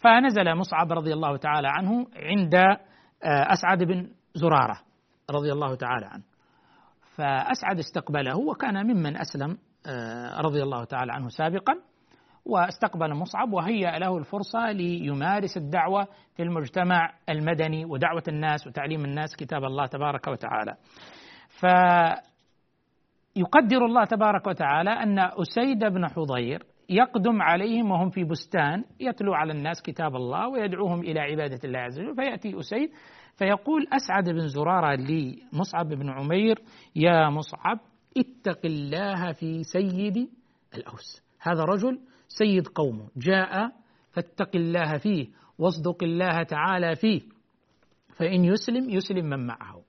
فنزل 0.01 0.55
مصعب 0.55 0.91
رضي 0.91 1.13
الله 1.13 1.37
تعالى 1.37 1.67
عنه 1.67 2.07
عند 2.15 2.55
أسعد 3.23 3.83
بن 3.83 4.09
زرارة 4.33 4.79
رضي 5.31 5.51
الله 5.51 5.75
تعالى 5.75 6.05
عنه. 6.05 6.30
فأسعد 7.15 7.79
استقبله 7.79 8.37
وكان 8.37 8.85
ممن 8.85 9.17
أسلم 9.17 9.57
رضي 10.45 10.63
الله 10.63 10.83
تعالى 10.83 11.11
عنه 11.11 11.27
سابقا 11.27 11.73
واستقبل 12.45 13.13
مصعب 13.13 13.53
وهيأ 13.53 13.99
له 13.99 14.17
الفرصة 14.17 14.71
ليمارس 14.71 15.57
الدعوة 15.57 16.07
في 16.35 16.43
المجتمع 16.43 17.13
المدني 17.29 17.85
ودعوة 17.85 18.23
الناس 18.27 18.67
وتعليم 18.67 19.05
الناس 19.05 19.35
كتاب 19.35 19.63
الله 19.63 19.85
تبارك 19.85 20.27
وتعالى. 20.27 20.75
ف 21.59 21.65
يقدر 23.35 23.85
الله 23.85 24.05
تبارك 24.05 24.47
وتعالى 24.47 24.89
أن 24.89 25.19
أسيد 25.19 25.79
بن 25.79 26.07
حضير 26.07 26.63
يقدم 26.89 27.41
عليهم 27.41 27.91
وهم 27.91 28.09
في 28.09 28.23
بستان 28.23 28.83
يتلو 28.99 29.33
على 29.33 29.51
الناس 29.53 29.81
كتاب 29.81 30.15
الله 30.15 30.47
ويدعوهم 30.47 30.99
إلى 30.99 31.19
عبادة 31.19 31.59
الله 31.63 31.79
عز 31.79 31.99
وجل 31.99 32.15
فيأتي 32.15 32.59
أسيد 32.59 32.91
فيقول 33.41 33.87
أسعد 33.93 34.29
بن 34.29 34.47
زرارة 34.47 34.95
لمصعب 34.95 35.87
بن 35.87 36.09
عمير 36.09 36.59
يا 36.95 37.29
مصعب 37.29 37.79
اتق 38.17 38.65
الله 38.65 39.31
في 39.31 39.63
سيد 39.63 40.29
الأوس. 40.75 41.21
هذا 41.39 41.63
رجل 41.63 41.99
سيد 42.27 42.67
قومه. 42.67 43.07
جاء 43.17 43.71
فاتق 44.11 44.55
الله 44.55 44.97
فيه 44.97 45.27
واصدق 45.57 46.03
الله 46.03 46.43
تعالى 46.43 46.95
فيه 46.95 47.21
فإن 48.17 48.45
يسلم 48.45 48.89
يسلم 48.89 49.25
من 49.25 49.47
معه. 49.47 49.81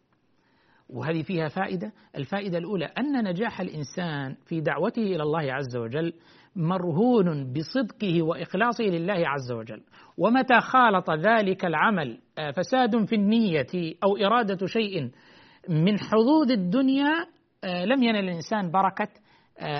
وهذه 0.92 1.22
فيها 1.22 1.48
فائدة. 1.48 1.92
الفائدة 2.16 2.58
الأولى 2.58 2.84
أن 2.84 3.24
نجاح 3.24 3.60
الإنسان 3.60 4.36
في 4.46 4.60
دعوته 4.60 5.02
إلى 5.02 5.22
الله 5.22 5.52
عز 5.52 5.76
وجل 5.76 6.12
مرهون 6.56 7.52
بصدقه 7.52 8.22
وإخلاصه 8.22 8.84
لله 8.84 9.28
عز 9.28 9.52
وجل. 9.52 9.82
ومتى 10.18 10.60
خالط 10.60 11.10
ذلك 11.10 11.64
العمل 11.64 12.18
فساد 12.56 13.04
في 13.04 13.14
النية 13.14 13.94
أو 14.04 14.16
إرادة 14.16 14.66
شيء 14.66 15.10
من 15.68 15.98
حظوظ 15.98 16.50
الدنيا 16.50 17.26
لم 17.64 18.02
ينل 18.02 18.18
الإنسان 18.18 18.70
بركة 18.70 19.08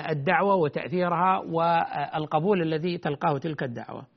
الدعوة 0.09 0.55
وتأثيرها 0.55 1.39
والقبول 1.39 2.61
الذي 2.61 2.97
تلقاه 2.97 3.37
تلك 3.37 3.63
الدعوة. 3.63 4.12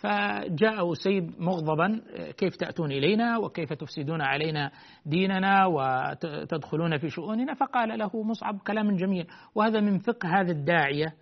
فجاء 0.00 0.92
أسيد 0.92 1.40
مغضبا 1.40 2.00
كيف 2.38 2.56
تأتون 2.56 2.92
إلينا 2.92 3.38
وكيف 3.38 3.72
تفسدون 3.72 4.22
علينا 4.22 4.70
ديننا 5.06 5.66
وتدخلون 5.66 6.98
في 6.98 7.08
شؤوننا؟ 7.08 7.54
فقال 7.54 7.98
له 7.98 8.22
مصعب 8.22 8.58
كلام 8.66 8.96
جميل 8.96 9.26
وهذا 9.54 9.80
من 9.80 9.98
فقه 9.98 10.40
هذا 10.40 10.52
الداعية 10.52 11.14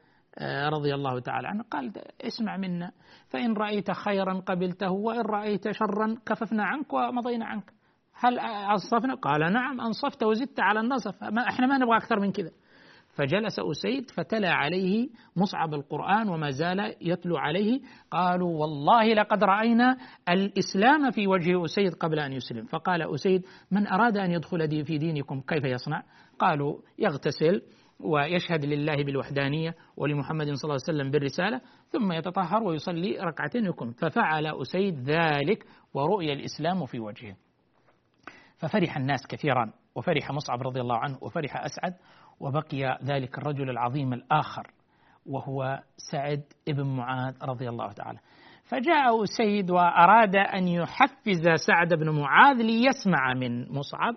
رضي 0.73 0.95
الله 0.95 1.21
تعالى 1.21 1.49
عنه. 1.49 1.65
قال 1.71 1.93
اسمع 2.21 2.57
منا 2.57 2.93
فإن 3.29 3.55
رأيت 3.55 3.91
خيرا 3.91 4.35
قبلته 4.35 4.91
وإن 4.91 5.21
رأيت 5.21 5.71
شرا 5.71 6.17
كففنا 6.27 6.65
عنك 6.65 6.93
ومضينا 6.93 7.45
عنك. 7.45 7.73
هل 8.21 8.39
أنصفنا؟ 8.39 9.15
قال 9.15 9.53
نعم 9.53 9.81
أنصفت 9.81 10.23
وزدت 10.23 10.61
على 10.61 10.81
النصف 10.81 11.25
ما 11.25 11.49
إحنا 11.49 11.67
ما 11.67 11.79
نبغى 11.79 11.97
أكثر 11.97 12.21
من 12.21 12.33
كذا. 12.33 12.51
فجلس 13.19 13.59
أسيد 13.59 14.11
فتلا 14.11 14.53
عليه 14.53 15.09
مصعب 15.37 15.75
القرآن 15.75 16.29
وما 16.29 16.51
زال 16.51 16.95
يتلو 17.01 17.37
عليه. 17.37 17.81
قالوا 18.11 18.61
والله 18.61 19.15
لقد 19.15 19.45
رأينا 19.45 19.97
الإسلام 20.29 21.11
في 21.11 21.27
وجه 21.27 21.65
أسيد 21.65 21.95
قبل 21.95 22.19
أن 22.19 22.33
يسلم. 22.33 22.65
فقال 22.65 23.15
أسيد 23.15 23.47
من 23.71 23.87
أراد 23.87 24.17
أن 24.17 24.31
يدخل 24.31 24.85
في 24.85 24.99
دينكم 24.99 25.41
كيف 25.41 25.65
يصنع؟ 25.65 26.03
قالوا 26.39 26.79
يغتسل 26.99 27.63
ويشهد 28.01 28.65
لله 28.65 28.97
بالوحدانية 29.05 29.75
ولمحمد 29.97 30.47
صلى 30.47 30.65
الله 30.65 30.81
عليه 30.89 30.99
وسلم 30.99 31.11
بالرسالة 31.11 31.61
ثم 31.89 32.13
يتطهر 32.13 32.63
ويصلي 32.63 33.19
ركعتين 33.21 33.65
يكون. 33.65 33.91
ففعل 33.91 34.47
أسيد 34.47 34.99
ذلك 35.11 35.67
ورؤي 35.95 36.33
الإسلام 36.33 36.87
في 36.87 37.01
وجهه. 37.01 37.37
ففرح 38.59 38.97
الناس 38.97 39.27
كثيرا. 39.27 39.73
وفرح 39.95 40.31
مصعب 40.31 40.63
رضي 40.63 40.81
الله 40.81 40.97
عنه. 40.97 41.19
وفرح 41.23 41.65
أسعد. 41.65 41.95
وبقي 42.41 42.99
ذلك 43.05 43.39
الرجل 43.39 43.71
العظيم 43.71 44.13
الآخر 44.13 44.67
وهو 45.27 45.79
سعد 45.97 46.43
بن 46.69 46.97
معاذ 46.97 47.35
رضي 47.43 47.69
الله 47.69 47.93
تعالى. 47.93 48.19
فجاء 48.65 49.23
أسيد 49.23 49.71
وأراد 49.71 50.37
أن 50.37 50.69
يحفز 50.69 51.49
سعد 51.67 51.95
بن 51.95 52.11
معاذ 52.11 52.57
ليسمع 52.57 53.35
من 53.35 53.73
مصعب 53.73 54.15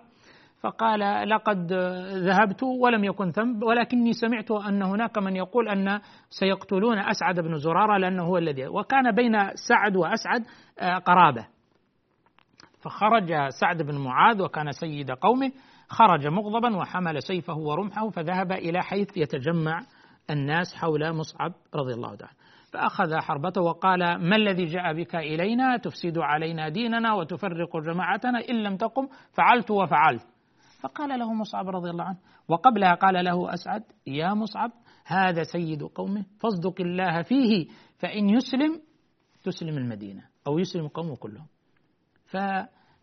فقال 0.60 1.28
لقد 1.28 1.72
ذهبت 2.12 2.62
ولم 2.62 3.04
يكن 3.04 3.28
ذنب 3.28 3.62
ولكني 3.62 4.12
سمعت 4.12 4.50
أن 4.50 4.82
هناك 4.82 5.18
من 5.18 5.36
يقول 5.36 5.68
أن 5.68 6.00
سيقتلون 6.30 6.98
أسعد 6.98 7.40
بن 7.40 7.58
زرارة 7.58 7.98
لأنه 7.98 8.22
هو 8.24 8.38
الذي 8.38 8.66
وكان 8.66 9.12
بين 9.12 9.32
سعد 9.54 9.96
وأسعد 9.96 10.44
قرابة. 11.04 11.46
فخرج 12.80 13.48
سعد 13.60 13.82
بن 13.82 13.98
معاذ 13.98 14.42
وكان 14.42 14.72
سيد 14.72 15.10
قومه 15.10 15.52
خرج 15.92 16.26
مغضبا 16.26 16.76
وحمل 16.76 17.22
سيفه 17.22 17.56
ورمحه 17.56 18.10
فذهب 18.10 18.52
إلى 18.52 18.82
حيث 18.82 19.16
يتجمع 19.16 19.80
الناس 20.30 20.74
حول 20.74 21.12
مصعب 21.12 21.52
رضي 21.74 21.94
الله 21.94 22.14
تعالى 22.14 22.34
فأخذ 22.72 23.14
حربته 23.16 23.60
وقال 23.60 23.98
ما 24.28 24.36
الذي 24.36 24.64
جاء 24.64 24.92
بك 24.92 25.16
إلينا؟ 25.16 25.76
تفسد 25.76 26.18
علينا 26.18 26.68
ديننا 26.68 27.14
وتفرق 27.14 27.76
جماعتنا 27.76 28.48
إن 28.50 28.62
لم 28.62 28.76
تقم 28.76 29.08
فعلت 29.32 29.70
وفعلت. 29.70 30.26
فقال 30.80 31.18
له 31.18 31.32
مصعب 31.32 31.68
رضي 31.68 31.90
الله 31.90 32.04
عنه 32.04 32.18
وقبلها 32.48 32.94
قال 32.94 33.24
له 33.24 33.54
أسعد 33.54 33.82
يا 34.06 34.34
مصعب 34.34 34.70
هذا 35.06 35.42
سيد 35.42 35.82
قومه 35.82 36.24
فاصدق 36.40 36.80
الله 36.80 37.22
فيه 37.22 37.66
فإن 37.98 38.28
يسلم 38.28 38.80
تسلم 39.44 39.78
المدينة 39.78 40.22
أو 40.46 40.58
يسلم 40.58 40.88
قومه 40.88 41.16
كلهم. 41.16 41.46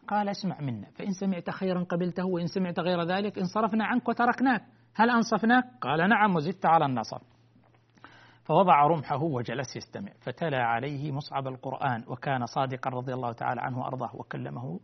فقال 0.10 0.30
اسمع 0.30 0.62
منا 0.62 0.88
فإن 0.92 1.12
سمعت 1.12 1.50
خيرا 1.50 1.84
قبلته 1.84 2.26
وإن 2.26 2.48
سمعت 2.48 2.80
غير 2.80 3.04
ذلك 3.04 3.40
انصرفنا 3.40 3.86
عنك 3.86 4.10
وتركناك. 4.10 4.66
هل 4.96 5.10
أنصفناك؟ 5.10 5.64
قال 5.82 6.10
نعم 6.10 6.36
وزدت 6.36 6.66
على 6.66 6.86
النصر 6.86 7.22
فوضع 8.44 8.88
رمحه 8.88 9.24
وجلس 9.24 9.76
يستمع 9.76 10.12
فتلا 10.22 10.64
عليه 10.64 11.12
مصعب 11.12 11.48
القرآن 11.48 12.04
وكان 12.08 12.46
صادقا 12.46 12.90
رضي 12.90 13.14
الله 13.14 13.32
تعالى 13.32 13.62
عنه 13.62 13.80
وأرضاه 13.80 14.16
وكلمه 14.16 14.80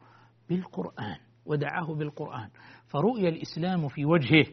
بالقرآن 0.50 1.18
ودعاه 1.46 1.96
بالقرآن. 1.96 2.50
فرؤي 2.88 3.30
الإسلام 3.30 3.88
في 3.88 4.06
وجهه. 4.06 4.46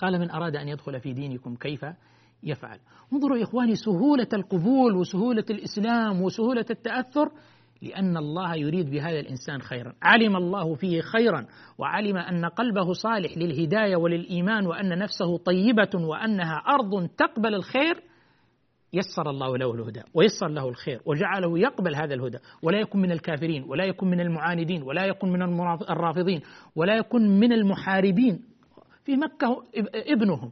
قال 0.00 0.20
من 0.20 0.30
أراد 0.30 0.56
أن 0.56 0.68
يدخل 0.68 1.00
في 1.00 1.12
دينكم 1.12 1.56
كيف 1.56 1.84
يفعل؟ 2.42 2.80
انظروا 3.12 3.42
إخواني 3.42 3.74
سهولة 3.74 4.28
القبول 4.32 4.96
وسهولة 4.96 5.44
الإسلام 5.50 6.22
وسهولة 6.22 6.66
التأثر 6.70 7.30
لأن 7.82 8.16
الله 8.16 8.54
يريد 8.56 8.90
بهذا 8.90 9.20
الإنسان 9.20 9.60
خيرا. 9.60 9.94
علم 10.02 10.36
الله 10.36 10.74
فيه 10.74 11.00
خيرا 11.00 11.46
وعلم 11.78 12.16
أن 12.16 12.44
قلبه 12.44 12.92
صالح 12.92 13.38
للهداية 13.38 13.96
وللإيمان 13.96 14.66
وأن 14.66 14.98
نفسه 14.98 15.36
طيبة 15.36 15.90
وأنها 15.94 16.54
أرض 16.54 17.08
تقبل 17.08 17.54
الخير. 17.54 18.02
يسر 18.92 19.30
الله 19.30 19.56
له 19.56 19.74
الهدى 19.74 20.02
ويسر 20.14 20.48
له 20.48 20.68
الخير 20.68 21.00
وجعله 21.06 21.58
يقبل 21.58 21.94
هذا 21.94 22.14
الهدى. 22.14 22.38
ولا 22.62 22.80
يكون 22.80 23.00
من 23.00 23.12
الكافرين 23.12 23.64
ولا 23.68 23.84
يكون 23.84 24.10
من 24.10 24.20
المعاندين 24.20 24.82
ولا 24.82 25.04
يكون 25.04 25.32
من 25.32 25.42
الرافضين 25.90 26.40
ولا 26.76 26.96
يكون 26.96 27.28
من 27.40 27.52
المحاربين. 27.52 28.44
في 29.04 29.16
مكة 29.16 29.64
ابنهم 29.94 30.50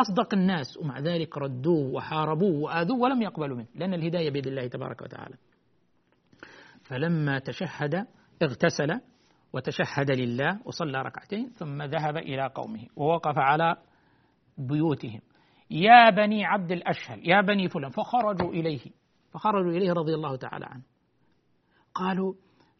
أصدق 0.00 0.34
الناس 0.34 0.76
ومع 0.76 1.00
ذلك 1.00 1.38
ردوه 1.38 1.92
وحاربوه 1.92 2.60
وآذوه 2.60 2.98
ولم 2.98 3.22
يقبلوا 3.22 3.56
منه. 3.56 3.66
لأن 3.74 3.94
الهداية 3.94 4.30
بيد 4.30 4.46
الله 4.46 4.66
تبارك 4.66 5.02
وتعالى. 5.02 5.34
فلما 6.90 7.38
تشهد 7.38 8.06
اغتسل 8.42 9.00
وتشهد 9.52 10.10
لله 10.10 10.60
وصلى 10.64 11.02
ركعتين 11.02 11.48
ثم 11.48 11.82
ذهب 11.82 12.16
إلى 12.16 12.46
قومه 12.54 12.86
ووقف 12.96 13.38
على 13.38 13.76
بيوتهم. 14.58 15.20
يا 15.70 16.10
بني 16.10 16.44
عبد 16.44 16.72
الأشهل 16.72 17.28
يا 17.28 17.40
بني 17.40 17.68
فلان 17.68 17.90
فخرجوا 17.90 18.52
إليه. 18.52 18.80
فخرجوا 19.32 19.70
إليه 19.70 19.92
رضي 19.92 20.14
الله 20.14 20.36
تعالى 20.36 20.66
عنه. 20.66 20.82
قالوا 21.94 22.34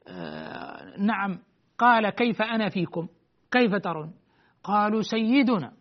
آه 0.08 0.96
نعم 0.98 1.38
قال 1.78 2.10
كيف 2.10 2.42
أنا 2.42 2.68
فيكم؟ 2.68 3.08
كيف 3.50 3.74
ترون؟ 3.74 4.14
قالوا 4.64 5.02
سيدنا. 5.02 5.72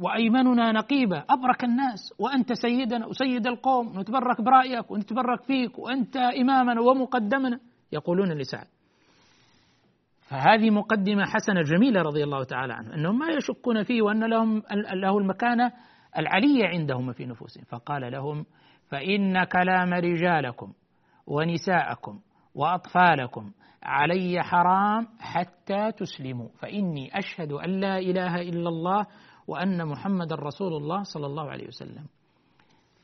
وأيمننا 0.00 0.72
نقيبة. 0.72 1.24
أبرك 1.30 1.64
الناس. 1.64 2.14
وأنت 2.18 2.52
سيدنا 2.52 3.06
وسيد 3.06 3.46
القوم. 3.46 4.00
نتبرك 4.00 4.40
برأيك 4.40 4.90
ونتبرك 4.90 5.42
فيك. 5.42 5.78
وأنت 5.78 6.16
إمامنا 6.16 6.80
ومقدمنا. 6.80 7.60
يقولون 7.92 8.32
لسعد. 8.32 8.66
فهذه 10.28 10.70
مقدمة 10.70 11.24
حسنة 11.24 11.62
جميلة 11.62 12.02
رضي 12.02 12.24
الله 12.24 12.44
تعالى 12.44 12.72
عنه. 12.72 12.94
أنهم 12.94 13.18
ما 13.18 13.26
يشكون 13.28 13.82
فيه 13.82 14.02
وأن 14.02 14.24
لهم 14.24 14.62
له 14.94 15.18
المكانة 15.18 15.72
العلية 16.18 16.66
عندهم 16.66 17.12
في 17.12 17.26
نفوسهم. 17.26 17.64
فقال 17.64 18.12
لهم 18.12 18.46
فإن 18.88 19.44
كلام 19.44 19.94
رجالكم 19.94 20.72
ونساءكم 21.26 22.20
وأطفالكم 22.54 23.50
علي 23.82 24.42
حرام 24.42 25.06
حتى 25.20 25.92
تسلموا. 25.92 26.48
فإني 26.58 27.18
أشهد 27.18 27.52
أن 27.52 27.80
لا 27.80 27.98
إله 27.98 28.40
إلا 28.40 28.68
الله 28.68 29.06
وأن 29.50 29.88
محمد 29.88 30.32
رسول 30.32 30.72
الله 30.72 31.02
صلى 31.02 31.26
الله 31.26 31.50
عليه 31.50 31.66
وسلم. 31.66 32.06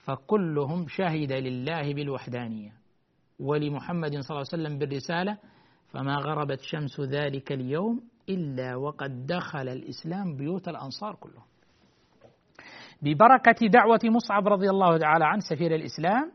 فكلهم 0.05 0.87
شهد 0.89 1.33
لله 1.33 1.95
بالوحدانية. 1.95 2.73
ولمحمد 3.41 4.11
صلى 4.11 4.31
الله 4.31 4.45
عليه 4.53 4.55
وسلم 4.55 4.79
بالرسالة 4.79 5.39
فما 5.89 6.15
غربت 6.15 6.61
شمس 6.61 7.01
ذلك 7.01 7.53
اليوم 7.53 8.01
إلا 8.29 8.77
وقد 8.77 9.27
دخل 9.27 9.69
الإسلام 9.69 10.37
بيوت 10.37 10.69
الأنصار 10.69 11.15
كلهم. 11.15 11.47
ببركة 13.03 13.67
دعوة 13.67 14.01
مصعب 14.05 14.49
رضي 14.49 14.71
الله 14.71 14.99
تعالى 14.99 15.25
عنه 15.25 15.41
سفير 15.41 15.75
الإسلام 15.75 16.33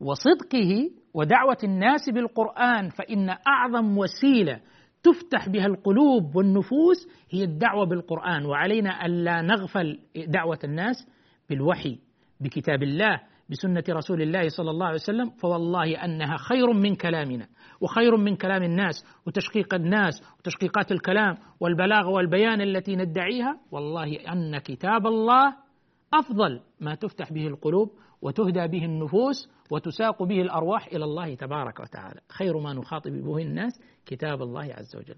وصدقه 0.00 0.90
ودعوة 1.14 1.58
الناس 1.64 2.10
بالقرآن 2.14 2.88
فإن 2.88 3.28
أعظم 3.30 3.98
وسيلة 3.98 4.60
تفتح 5.02 5.48
بها 5.48 5.66
القلوب 5.66 6.36
والنفوس 6.36 7.08
هي 7.30 7.44
الدعوة 7.44 7.86
بالقرآن 7.86 8.46
وعلينا 8.46 9.06
ألا 9.06 9.42
نغفل 9.42 9.98
دعوة 10.26 10.58
الناس 10.64 10.96
بالوحي 11.50 11.98
بكتاب 12.40 12.82
الله 12.82 13.20
بسنة 13.50 13.84
رسول 13.90 14.22
الله 14.22 14.48
صلى 14.48 14.70
الله 14.70 14.86
عليه 14.86 14.94
وسلم 14.94 15.30
فوالله 15.30 16.04
أنها 16.04 16.36
خير 16.36 16.72
من 16.72 16.94
كلامنا 16.94 17.46
وخير 17.80 18.16
من 18.16 18.36
كلام 18.36 18.62
الناس 18.62 19.04
وتشقيق 19.26 19.74
الناس 19.74 20.22
وتشقيقات 20.38 20.92
الكلام 20.92 21.36
والبلاغة 21.60 22.08
والبيان 22.08 22.60
التي 22.60 22.96
ندعيها 22.96 23.60
والله 23.70 24.16
أن 24.32 24.58
كتاب 24.58 25.06
الله 25.06 25.56
أفضل 26.14 26.60
ما 26.80 26.94
تفتح 26.94 27.32
به 27.32 27.46
القلوب 27.46 27.90
وتهدى 28.22 28.66
به 28.66 28.84
النفوس 28.84 29.48
وتساق 29.70 30.22
به 30.22 30.42
الأرواح 30.42 30.86
إلى 30.86 31.04
الله 31.04 31.34
تبارك 31.34 31.80
وتعالى. 31.80 32.20
خير 32.28 32.58
ما 32.58 32.72
نخاطب 32.72 33.12
به 33.12 33.38
الناس 33.38 33.80
كتاب 34.06 34.42
الله 34.42 34.74
عز 34.74 34.96
وجل. 34.96 35.16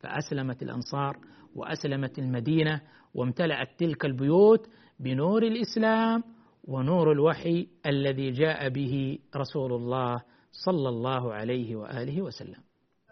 فأسلمت 0.00 0.62
الأنصار 0.62 1.16
وأسلمت 1.54 2.18
المدينة 2.18 2.80
وامتلأت 3.14 3.68
تلك 3.78 4.04
البيوت 4.04 4.68
بنور 5.00 5.42
الإسلام 5.42 6.22
ونور 6.68 7.12
الوحي 7.12 7.66
الذي 7.86 8.30
جاء 8.30 8.68
به 8.68 9.18
رسول 9.36 9.72
الله 9.72 10.22
صلى 10.52 10.88
الله 10.88 11.32
عليه 11.32 11.76
وآله 11.76 12.22
وسلم. 12.22 12.62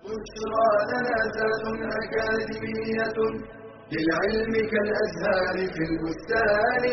بشرى 0.05 0.69
أكاديمية 2.05 3.19
للعلم 3.93 4.53
كالأزهار 4.71 5.57
في 5.75 5.83
البستان. 5.91 6.85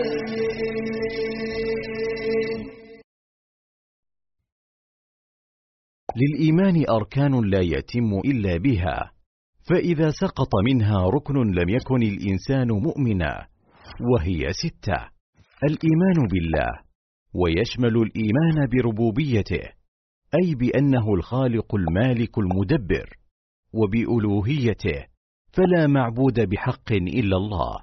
للإيمان 6.16 6.86
أركان 6.90 7.50
لا 7.50 7.60
يتم 7.60 8.20
إلا 8.26 8.58
بها 8.58 9.12
فإذا 9.70 10.10
سقط 10.10 10.50
منها 10.66 11.10
ركن 11.10 11.52
لم 11.52 11.70
يكن 11.70 12.04
الإنسان 12.04 12.72
مؤمنا 12.72 13.48
وهي 14.14 14.54
ستة. 14.54 14.98
الإيمان 15.64 16.28
بالله 16.32 16.70
ويشمل 17.34 17.98
الإيمان 17.98 18.70
بربوبيته 18.72 19.64
أي 20.44 20.56
بأنه 20.56 21.14
الخالق 21.14 21.76
المالك 21.76 22.38
المدبر 22.38 23.18
وبألوهيته 23.74 25.06
فلا 25.54 25.88
معبود 25.88 26.40
بحق 26.40 26.92
إلا 26.92 27.38
الله 27.38 27.78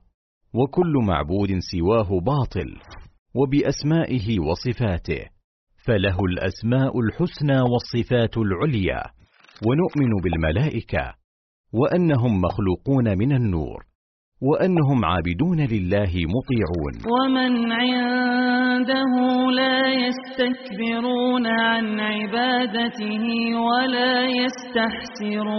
وكل 0.54 0.92
معبود 1.06 1.48
سواه 1.58 2.20
باطل 2.20 2.76
وبأسمائه 3.34 4.40
وصفاته. 4.40 5.37
فله 5.88 6.16
الأسماء 6.30 7.00
الحسنى 7.00 7.60
والصفات 7.60 8.38
العليا 8.38 9.02
ونؤمن 9.66 10.10
بالملائكة 10.24 11.14
وأنهم 11.72 12.40
مخلوقون 12.40 13.18
من 13.18 13.32
النور 13.32 13.78
وأنهم 14.42 15.04
عابدون 15.04 15.60
لله 15.60 16.12
مطيعون. 16.36 16.94
ومن 17.14 17.72
عنده 17.72 19.12
لا 19.50 19.92
يستكبرون 19.92 21.46
عن 21.46 22.00
عبادته 22.00 23.24
ولا 23.60 24.26
يستحسرون. 24.26 25.58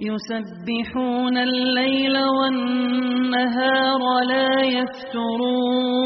يسبحون 0.00 1.36
الليل 1.36 2.18
والنهار 2.18 4.00
لا 4.28 4.62
يفترون. 4.62 6.04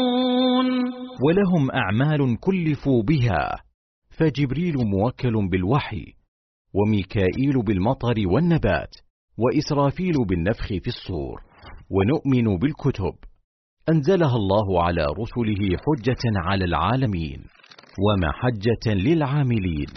ولهم 1.23 1.71
أعمال 1.71 2.39
كلفوا 2.39 3.03
بها. 3.03 3.63
فجبريل 4.09 4.75
موكل 4.77 5.49
بالوحي 5.49 6.13
وميكائيل 6.73 7.63
بالمطر 7.67 8.15
والنبات 8.25 8.95
وإسرافيل 9.37 10.13
بالنفخ 10.29 10.67
في 10.67 10.87
الصور 10.87 11.41
ونؤمن 11.89 12.57
بالكتب. 12.57 13.13
أنزلها 13.89 14.35
الله 14.35 14.83
على 14.83 15.05
رسله 15.05 15.77
حجة 15.77 16.23
على 16.35 16.65
العالمين 16.65 17.45
ومحجة 18.05 18.93
للعاملين. 18.93 19.87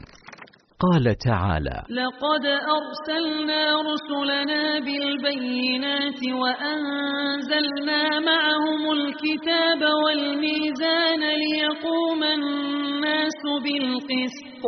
قال 0.85 1.07
تعالى 1.31 1.79
لقد 2.03 2.45
أرسلنا 2.79 3.63
رسلنا 3.91 4.63
بالبينات 4.87 6.21
وأنزلنا 6.43 8.03
معهم 8.31 8.83
الكتاب 8.99 9.81
والميزان 10.05 11.23
ليقوم 11.45 12.21
الناس 12.39 13.41
بالقسط. 13.65 14.65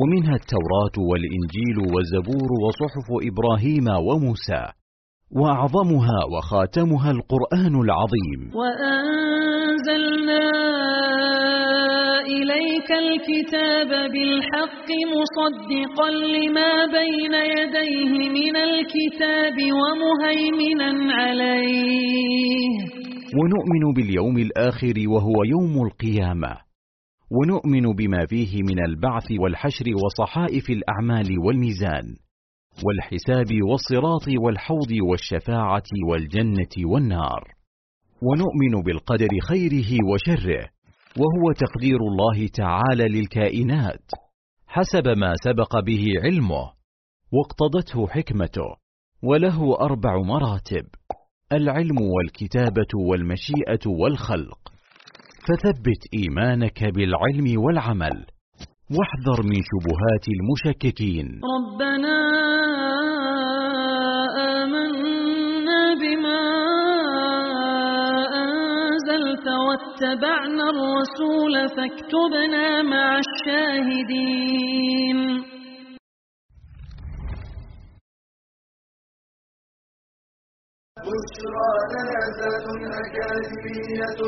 ومنها 0.00 0.34
التوراة 0.40 0.96
والإنجيل 1.10 1.76
والزبور 1.94 2.50
وصحف 2.64 3.08
إبراهيم 3.30 3.86
وموسى 4.06 4.64
وأعظمها 5.38 6.20
وخاتمها 6.32 7.10
القرآن 7.10 7.74
العظيم. 7.84 8.40
وأنزلنا 8.60 10.44
إليك 12.48 12.90
الكتاب 12.90 13.88
بالحق 14.12 14.88
مصدقا 15.16 16.10
لما 16.10 16.86
بين 16.86 17.34
يديه 17.34 18.28
من 18.28 18.56
الكتاب 18.56 19.56
ومهيمنا 19.80 21.14
عليه. 21.14 22.68
ونؤمن 23.38 23.94
باليوم 23.96 24.38
الآخر 24.38 25.08
وهو 25.08 25.44
يوم 25.44 25.86
القيامة. 25.86 26.56
ونؤمن 27.30 27.94
بما 27.94 28.26
فيه 28.26 28.62
من 28.62 28.84
البعث 28.84 29.26
والحشر 29.42 29.84
وصحائف 30.04 30.70
الأعمال 30.70 31.38
والميزان. 31.46 32.06
والحساب 32.84 33.50
والصراط 33.70 34.26
والحوض 34.44 34.92
والشفاعة 35.10 35.88
والجنة 36.10 36.90
والنار. 36.92 37.42
ونؤمن 38.22 38.82
بالقدر 38.82 39.28
خيره 39.48 39.90
وشره. 40.12 40.77
وهو 41.18 41.52
تقدير 41.52 41.96
الله 41.96 42.48
تعالى 42.54 43.08
للكائنات 43.08 44.10
حسب 44.66 45.08
ما 45.08 45.32
سبق 45.44 45.80
به 45.86 46.04
علمه 46.24 46.72
واقتضته 47.32 48.06
حكمته 48.06 48.76
وله 49.22 49.80
أربع 49.80 50.18
مراتب 50.22 50.86
العلم 51.52 51.96
والكتابة 52.00 52.92
والمشيئة 53.10 53.84
والخلق. 53.86 54.58
فثبت 55.48 56.02
إيمانك 56.14 56.84
بالعلم 56.84 57.60
والعمل 57.60 58.26
واحذر 58.90 59.42
من 59.42 59.60
شبهات 59.70 60.24
المشككين. 60.28 61.40
ربنا 61.56 62.18
واتبعنا 69.68 70.64
الرسول 70.70 71.54
فاكتبنا 71.76 72.82
مع 72.82 73.18
الشاهدين. 73.18 75.18
بشرى 81.08 81.70
لنا 81.92 82.20
ذات 82.38 82.66
أكاديمية 83.02 84.20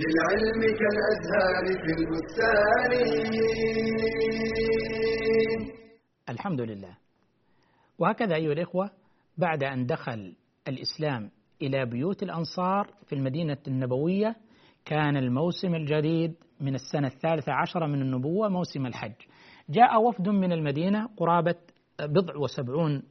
للعلم 0.00 0.60
كالأزهار 0.80 1.64
في 1.82 1.90
البستان. 1.98 2.92
الحمد 6.28 6.60
لله. 6.60 6.94
وهكذا 7.98 8.34
أيها 8.34 8.52
الإخوة 8.52 8.90
بعد 9.38 9.64
أن 9.64 9.86
دخل 9.86 10.36
الإسلام 10.68 11.30
إلى 11.62 11.86
بيوت 11.86 12.22
الأنصار 12.22 12.90
في 13.06 13.14
المدينة 13.14 13.58
النبوية 13.68 14.36
كان 14.84 15.16
الموسم 15.16 15.74
الجديد 15.74 16.34
من 16.60 16.74
السنة 16.74 17.06
الثالثة 17.06 17.52
عشرة 17.52 17.86
من 17.86 18.02
النبوة 18.02 18.48
موسم 18.48 18.86
الحج. 18.86 19.12
جاء 19.70 20.02
وفد 20.02 20.28
من 20.28 20.52
المدينة 20.52 21.08
قرابة 21.16 21.54
بضع 22.00 22.36
وسبعون 22.36 23.02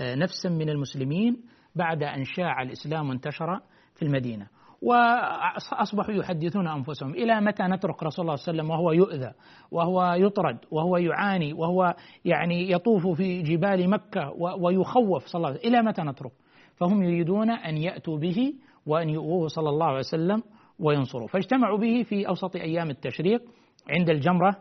نفسا 0.00 0.48
من 0.48 0.68
المسلمين 0.68 1.42
بعد 1.74 2.02
أن 2.02 2.24
شاع 2.24 2.62
الإسلام 2.62 3.08
وانتشر 3.08 3.60
في 3.94 4.02
المدينة. 4.02 4.46
وأصبحوا 4.82 6.14
يحدثون 6.14 6.68
أنفسهم. 6.68 7.10
إلى 7.10 7.40
متى 7.40 7.62
نترك 7.62 8.02
رسول 8.02 8.24
الله 8.24 8.36
صلى 8.36 8.52
الله 8.52 8.62
عليه 8.62 8.62
وسلم 8.62 8.70
وهو 8.70 8.92
يؤذى 8.92 9.32
وهو 9.70 10.12
يطرد 10.12 10.58
وهو 10.70 10.96
يعاني 10.96 11.52
وهو 11.52 11.94
يعني 12.24 12.70
يطوف 12.70 13.06
في 13.06 13.42
جبال 13.42 13.90
مكة 13.90 14.30
ويخوف 14.60 15.26
صلى 15.26 15.38
الله 15.38 15.48
عليه 15.48 15.58
وسلم؟ 15.58 15.72
إلى 15.72 15.82
متى 15.82 16.02
نترك؟ 16.02 16.32
فهم 16.76 17.02
يريدون 17.02 17.50
أن 17.50 17.76
يأتوا 17.76 18.18
به 18.18 18.54
وأن 18.86 19.08
يؤوه 19.08 19.48
صلى 19.48 19.68
الله 19.68 19.86
عليه 19.86 19.98
وسلم 19.98 20.42
وينصروا. 20.80 21.26
فاجتمعوا 21.26 21.78
به 21.78 22.02
في 22.02 22.28
أوسط 22.28 22.56
أيام 22.56 22.90
التشريق 22.90 23.42
عند 23.90 24.10
الجمرة 24.10 24.56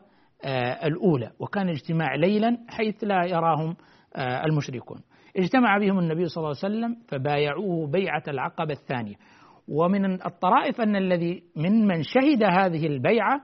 الأولى 0.83 1.31
وكان 1.39 1.69
اجتماع 1.69 2.15
ليلا 2.15 2.57
حيث 2.69 3.03
لا 3.03 3.25
يراهم 3.25 3.75
المشركون. 4.17 4.97
اجتمع 5.37 5.77
بهم 5.77 5.99
النبي 5.99 6.25
صلى 6.25 6.41
الله 6.41 6.55
عليه 6.63 6.75
وسلم 6.75 6.97
فبايعوه 7.07 7.87
بيعة 7.87 8.23
العقبة 8.27 8.73
الثانية. 8.73 9.15
ومن 9.67 10.13
الطرائف 10.25 10.81
أن 10.81 10.95
الذي 10.95 11.43
من 11.55 11.87
من 11.87 12.03
شهد 12.03 12.43
هذه 12.43 12.87
البيعة 12.87 13.41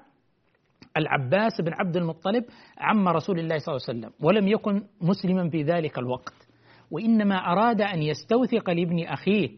العباس 0.98 1.62
بن 1.62 1.74
عبد 1.74 1.98
المطلب 1.98 2.44
عم 2.78 3.08
رسول 3.08 3.40
الله 3.40 3.58
صلى 3.58 3.76
الله 3.76 3.86
عليه 3.90 4.00
وسلم 4.00 4.28
ولم 4.28 4.48
يكن 4.48 4.84
مسلما 5.02 5.50
في 5.50 5.64
ذلك 5.64 5.98
الوقت. 6.00 6.34
وإنما 6.92 7.36
أراد 7.36 7.82
أن 7.82 8.02
يستوثق 8.02 8.70
لابن 8.70 9.04
أخيه 9.04 9.50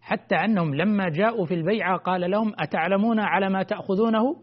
حتى 0.00 0.34
أنهم 0.34 0.74
لما 0.74 1.08
جاءوا 1.08 1.46
في 1.46 1.54
البيعة 1.54 1.96
قال 1.96 2.30
لهم 2.30 2.52
أتعلمون 2.58 3.20
على 3.20 3.48
ما 3.50 3.62
تأخذونه؟ 3.62 4.36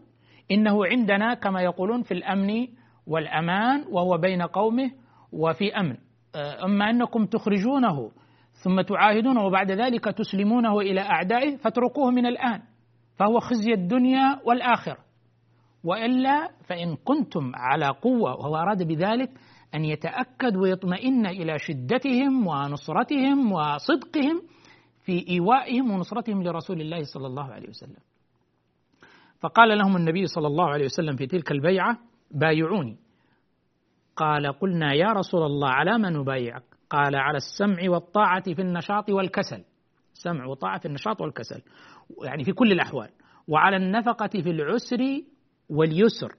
إنه 0.50 0.86
عندنا 0.86 1.34
كما 1.34 1.60
يقولون 1.60 2.02
في 2.02 2.14
الأمن 2.14 2.66
والأمان 3.06 3.84
وهو 3.90 4.18
بين 4.18 4.42
قومه 4.42 4.90
وفي 5.32 5.76
أمن. 5.76 5.96
أما 6.64 6.90
أنكم 6.90 7.26
تخرجونه 7.26 8.10
ثم 8.52 8.80
تعاهدونه 8.80 9.44
وبعد 9.44 9.70
ذلك 9.70 10.04
تسلمونه 10.04 10.80
إلى 10.80 11.00
أعدائه 11.00 11.56
فاتركوه 11.56 12.10
من 12.10 12.26
الآن 12.26 12.62
فهو 13.16 13.40
خزي 13.40 13.72
الدنيا 13.72 14.40
والآخرة. 14.44 14.96
وإلا 15.84 16.48
فإن 16.68 16.96
كنتم 17.04 17.52
على 17.54 17.86
قوة 17.88 18.36
وهو 18.36 18.56
أراد 18.56 18.82
بذلك 18.82 19.30
أن 19.74 19.84
يتأكد 19.84 20.56
ويطمئن 20.56 21.26
إلى 21.26 21.58
شدتهم 21.58 22.46
ونصرتهم 22.46 23.52
وصدقهم 23.52 24.42
في 25.06 25.28
إيوائهم 25.28 25.90
ونصرتهم 25.90 26.42
لرسول 26.42 26.80
الله 26.80 27.04
صلى 27.04 27.26
الله 27.26 27.52
عليه 27.52 27.68
وسلم. 27.68 28.02
فقال 29.40 29.78
لهم 29.78 29.96
النبي 29.96 30.26
صلى 30.26 30.46
الله 30.46 30.68
عليه 30.68 30.84
وسلم 30.84 31.16
في 31.16 31.26
تلك 31.26 31.52
البيعة 31.52 31.98
بايعوني. 32.30 32.96
قال 34.16 34.52
قلنا 34.52 34.94
يا 34.94 35.06
رسول 35.06 35.42
الله 35.42 35.68
على 35.68 35.98
ما 35.98 36.10
نبايعك؟ 36.10 36.62
قال 36.90 37.16
على 37.16 37.36
السمع 37.36 37.90
والطاعة 37.90 38.54
في 38.54 38.62
النشاط 38.62 39.10
والكسل. 39.10 39.64
سمع 40.14 40.46
وطاعة 40.46 40.78
في 40.78 40.86
النشاط 40.86 41.20
والكسل 41.20 41.62
يعني 42.24 42.44
في 42.44 42.52
كل 42.52 42.72
الأحوال. 42.72 43.08
وعلى 43.48 43.76
النفقة 43.76 44.28
في 44.42 44.50
العسر 44.50 45.22
واليسر. 45.70 46.34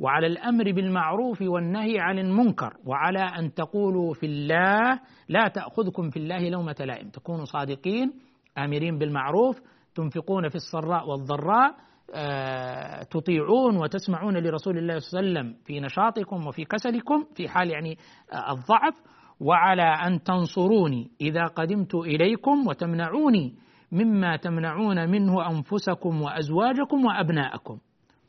وعلى 0.00 0.26
الأمر 0.26 0.72
بالمعروف 0.72 1.42
والنهي 1.42 2.00
عن 2.00 2.18
المنكر 2.18 2.76
وعلى 2.86 3.18
أن 3.18 3.54
تقولوا 3.54 4.14
في 4.14 4.26
الله 4.26 5.00
لا 5.28 5.48
تأخذكم 5.48 6.10
في 6.10 6.16
الله 6.16 6.48
لومة 6.48 6.76
لائم. 6.80 7.08
تكونوا 7.08 7.44
صادقين 7.44 8.12
آمرين 8.58 8.98
بالمعروف 8.98 9.60
تنفقون 9.94 10.48
في 10.48 10.54
السراء 10.54 11.08
والضراء 11.08 11.74
آه، 12.14 13.02
تطيعون 13.02 13.76
وتسمعون 13.76 14.36
لرسول 14.36 14.78
الله 14.78 14.98
صلى 14.98 15.20
الله 15.20 15.30
عليه 15.30 15.48
وسلم 15.48 15.62
في 15.64 15.80
نشاطكم 15.80 16.46
وفي 16.46 16.64
كسلكم 16.64 17.24
في 17.34 17.48
حال 17.48 17.70
يعني 17.70 17.98
آه، 18.32 18.52
الضعف. 18.52 18.94
وعلى 19.40 19.82
أن 19.82 20.22
تنصروني 20.22 21.10
إذا 21.20 21.46
قدمت 21.46 21.94
إليكم 21.94 22.66
وتمنعوني 22.66 23.54
مما 23.92 24.36
تمنعون 24.36 25.10
منه 25.10 25.50
أنفسكم 25.50 26.22
وأزواجكم 26.22 27.04
وأبناءكم. 27.04 27.78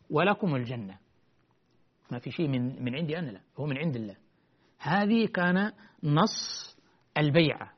ولكم 0.10 0.56
الجنة. 0.56 1.01
ما 2.12 2.20
في 2.20 2.32
شيء 2.32 2.48
من 2.48 2.84
من 2.84 2.96
عندي 2.96 3.20
أنا 3.20 3.30
لا 3.32 3.40
هو 3.60 3.66
من 3.66 3.78
عند 3.78 3.96
الله. 3.96 4.16
هذه 4.80 5.26
كان 5.26 5.72
نص 6.04 6.78
البيعة. 7.18 7.72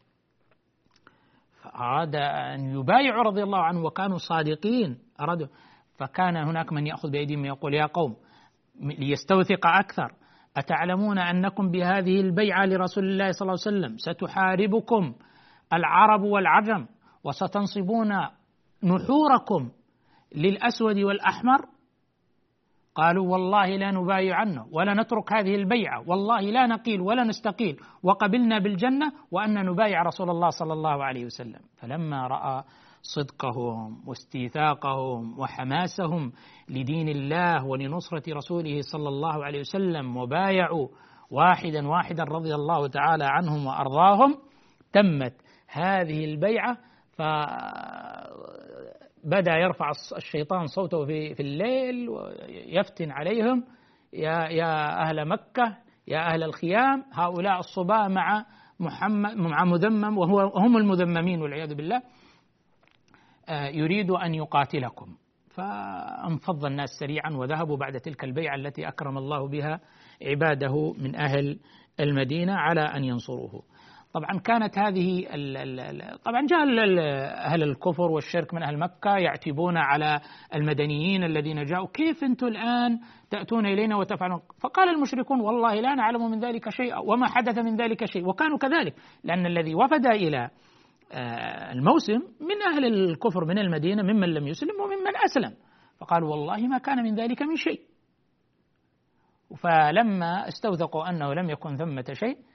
فأراد 1.61 2.15
أن 2.15 2.79
يبايعوا 2.79 3.23
رضي 3.23 3.43
الله 3.43 3.59
عنه 3.59 3.83
وكانوا 3.83 4.17
صادقين. 4.17 4.99
أرادوا 5.21 5.47
فكان 5.97 6.37
هناك 6.37 6.73
من 6.73 6.87
يأخذ 6.87 7.11
بأيديهم 7.11 7.45
يقول 7.45 7.73
يا 7.73 7.85
قوم 7.85 8.15
ليستوثق 8.79 9.67
أكثر. 9.67 10.13
أتعلمون 10.57 11.19
أنكم 11.19 11.71
بهذه 11.71 12.21
البيعة 12.21 12.65
لرسول 12.65 13.03
الله 13.03 13.31
صلى 13.31 13.41
الله 13.41 13.59
عليه 13.65 13.77
وسلم؟ 13.77 13.97
ستحاربكم 13.97 15.15
العرب 15.73 16.21
والعجم 16.21 16.85
وستنصبون 17.23 18.09
نحوركم 18.83 19.71
للأسود 20.35 20.97
والأحمر 20.97 21.65
قالوا 22.95 23.31
والله 23.31 23.65
لا 23.65 23.91
نبايع 23.91 24.35
عنه 24.35 24.65
ولا 24.71 24.93
نترك 24.93 25.33
هذه 25.33 25.55
البيعة. 25.55 26.03
والله 26.07 26.41
لا 26.41 26.67
نقيل 26.67 27.01
ولا 27.01 27.23
نستقيل. 27.23 27.79
وقبلنا 28.03 28.59
بالجنة 28.59 29.11
وأن 29.31 29.65
نبايع 29.65 30.01
رسول 30.03 30.29
الله 30.29 30.49
صلى 30.49 30.73
الله 30.73 31.03
عليه 31.03 31.25
وسلم. 31.25 31.59
فلما 31.77 32.27
رأى 32.27 32.63
صدقهم 33.01 34.03
واستيثاقهم 34.07 35.39
وحماسهم 35.39 36.31
لدين 36.69 37.09
الله 37.09 37.65
ولنصرة 37.65 38.23
رسوله 38.33 38.81
صلى 38.81 39.09
الله 39.09 39.45
عليه 39.45 39.59
وسلم 39.59 40.17
وبايعوا 40.17 40.87
واحدا 41.31 41.87
واحدا 41.87 42.23
رضي 42.23 42.55
الله 42.55 42.87
تعالى 42.87 43.25
عنهم 43.25 43.65
وأرضاهم 43.65 44.37
تمت 44.93 45.33
هذه 45.67 46.25
البيعة. 46.25 46.77
فبدأ 49.23 49.51
يرفع 49.57 49.91
الشيطان 50.17 50.67
صوته 50.67 51.05
في, 51.05 51.35
في 51.35 51.43
الليل 51.43 52.09
ويفتن 52.09 53.11
عليهم. 53.11 53.63
يا, 54.13 54.47
يا 54.49 55.01
أهل 55.01 55.27
مكة 55.27 55.77
يا 56.07 56.33
أهل 56.33 56.43
الخيام 56.43 57.03
هؤلاء 57.13 57.59
الصباة 57.59 58.07
مع 58.07 58.45
محمد 58.79 59.35
مع 59.35 59.63
مذمم 59.63 60.17
وهو 60.17 60.39
هم 60.39 60.77
المذممين 60.77 61.41
والعياذ 61.41 61.75
بالله. 61.75 62.01
يريد 63.49 64.11
أن 64.11 64.35
يقاتلكم. 64.35 65.15
فانفض 65.49 66.65
الناس 66.65 66.89
سريعا 66.99 67.31
وذهبوا 67.31 67.77
بعد 67.77 67.99
تلك 67.99 68.23
البيعة 68.23 68.55
التي 68.55 68.87
أكرم 68.87 69.17
الله 69.17 69.47
بها 69.47 69.79
عباده 70.21 70.93
من 70.93 71.15
أهل 71.15 71.59
المدينة 71.99 72.53
على 72.53 72.81
أن 72.81 73.03
ينصروه. 73.03 73.63
طبعا 74.13 74.39
كانت 74.39 74.79
هذه 74.79 75.35
ال 75.35 75.57
ال 75.57 76.21
طبعا 76.21 76.45
جاء 76.45 76.59
أهل 77.45 77.63
الكفر 77.63 78.11
والشرك 78.11 78.53
من 78.53 78.63
أهل 78.63 78.79
مكة 78.79 79.17
يعتبون 79.17 79.77
على 79.77 80.21
المدنيين 80.55 81.23
الذين 81.23 81.65
جاءوا. 81.65 81.87
كيف 81.87 82.23
أنتم 82.23 82.47
الآن 82.47 82.99
تأتون 83.29 83.65
إلينا 83.65 83.95
وتفعلون؟ 83.95 84.41
فقال 84.61 84.89
المشركون 84.89 85.41
والله 85.41 85.73
لا 85.73 85.95
نعلم 85.95 86.31
من 86.31 86.39
ذلك 86.39 86.69
شيئا 86.69 86.97
وما 86.97 87.27
حدث 87.27 87.57
من 87.57 87.75
ذلك 87.75 88.05
شيء. 88.05 88.27
وكانوا 88.27 88.57
كذلك 88.57 88.95
لأن 89.23 89.45
الذي 89.45 89.75
وفد 89.75 90.05
إلى 90.05 90.49
الموسم 91.71 92.21
من 92.41 92.73
أهل 92.73 92.85
الكفر 92.85 93.45
من 93.45 93.59
المدينة 93.59 94.03
ممن 94.03 94.29
لم 94.33 94.47
يسلم 94.47 94.81
وممن 94.81 95.15
أسلم. 95.25 95.53
فقالوا 95.99 96.29
والله 96.29 96.67
ما 96.67 96.77
كان 96.77 97.03
من 97.03 97.15
ذلك 97.15 97.41
من 97.41 97.55
شيء. 97.55 97.81
فلما 99.57 100.47
استوثقوا 100.47 101.09
أنه 101.09 101.33
لم 101.33 101.49
يكن 101.49 101.77
ثمة 101.77 102.05
شيء 102.13 102.37
آه، 102.37 102.52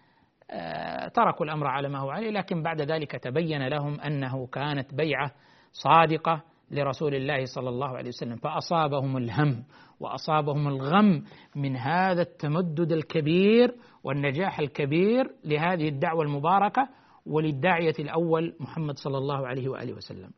تركوا 1.14 1.46
الأمر 1.46 1.66
على 1.66 1.88
ما 1.88 1.98
هو 1.98 2.10
عليه 2.10 2.30
لكن 2.30 2.62
بعد 2.62 2.82
ذلك 2.82 3.12
تبين 3.12 3.68
لهم 3.68 4.00
أنه 4.00 4.46
كانت 4.46 4.94
بيعة 4.94 5.30
صادقة 5.72 6.42
لرسول 6.70 7.14
الله 7.14 7.44
صلى 7.44 7.68
الله 7.68 7.96
عليه 7.96 8.08
وسلم. 8.08 8.36
فأصابهم 8.36 9.16
الهم 9.16 9.64
وأصابهم 10.00 10.68
الغم 10.68 11.22
من 11.56 11.76
هذا 11.76 12.22
التمدد 12.22 12.92
الكبير 12.92 13.74
والنجاح 14.04 14.58
الكبير 14.58 15.30
لهذه 15.44 15.88
الدعوة 15.88 16.22
المباركة 16.22 16.88
وللداعية 17.26 17.94
الأول 17.98 18.54
محمد 18.60 18.98
صلى 18.98 19.18
الله 19.18 19.46
عليه 19.46 19.68
وآله 19.68 19.92
وسلم. 19.92 20.30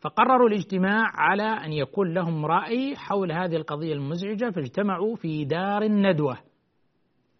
فقرروا 0.00 0.48
الاجتماع 0.48 1.04
على 1.14 1.42
أن 1.42 1.72
يكون 1.72 2.14
لهم 2.14 2.46
رأي 2.46 2.96
حول 2.96 3.32
هذه 3.32 3.56
القضية 3.56 3.92
المزعجة 3.92 4.50
فاجتمعوا 4.50 5.16
في 5.16 5.44
دار 5.44 5.82
الندوة. 5.82 6.49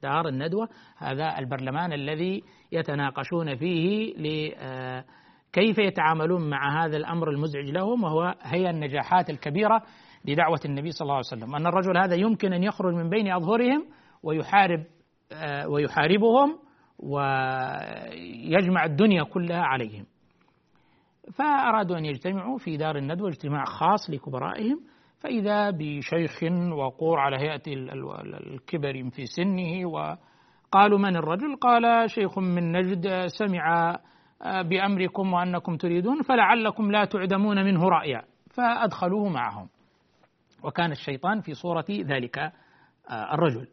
دار 0.03 0.29
الندوة 0.29 0.69
هذا 0.99 1.39
البرلمان 1.39 1.93
الذي 1.93 2.43
يتناقشون 2.73 3.57
فيه 3.57 4.15
كيف 5.53 5.79
يتعاملون 5.79 6.51
مع 6.51 6.85
هذا 6.85 6.97
الأمر 6.97 7.31
المزعج 7.31 7.71
لهم 7.71 8.05
وهو 8.05 8.35
هي 8.43 8.71
النجاحات 8.71 9.31
الكبيرة 9.31 9.83
لدعوة 10.25 10.61
النبي 10.65 10.91
صلى 10.91 11.03
الله 11.03 11.15
عليه 11.15 11.27
وسلم. 11.27 11.55
أن 11.55 11.67
الرجل 11.67 11.97
هذا 11.97 12.15
يمكن 12.15 12.53
أن 12.53 12.63
يخرج 12.63 12.95
من 12.95 13.11
بين 13.11 13.33
أظهرهم 13.33 13.87
ويحارب 14.23 14.85
ويحاربهم 15.67 16.59
ويجمع 16.99 18.85
الدنيا 18.85 19.23
كلها 19.23 19.63
عليهم. 19.63 20.07
فأرادوا 21.35 21.99
أن 21.99 22.05
يجتمعوا 22.05 22.59
في 22.59 22.77
دار 22.77 22.97
الندوة 22.97 23.29
اجتماع 23.29 23.65
خاص 23.65 24.11
لكبرائهم. 24.11 24.81
فإذا 25.21 25.71
بشيخ 25.71 26.43
وقور 26.73 27.19
على 27.19 27.37
هيئة 27.37 27.63
الكبر 27.67 29.11
في 29.11 29.27
سنه 29.27 29.87
وقالوا 29.87 30.99
من 30.99 31.17
الرجل؟ 31.17 31.57
قال 31.57 32.11
شيخ 32.11 32.39
من 32.39 32.73
نجد 32.73 33.27
سمع 33.27 33.97
بأمركم 34.45 35.33
وأنكم 35.33 35.77
تريدون 35.77 36.23
فلعلكم 36.23 36.91
لا 36.91 37.05
تعدمون 37.05 37.65
منه 37.65 37.89
رأيا. 37.89 38.23
فأدخلوه 38.51 39.29
معهم. 39.29 39.69
وكان 40.65 40.93
الشيطان 40.93 41.41
في 41.41 41.55
صورة 41.55 41.85
ذلك 41.91 42.53
الرجل. 43.11 43.69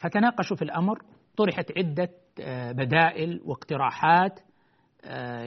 فتناقشوا 0.00 0.56
في 0.56 0.62
الأمر 0.62 0.98
طرحت 1.36 1.72
عدة 1.78 2.08
بدائل 2.72 3.40
واقتراحات 3.44 4.40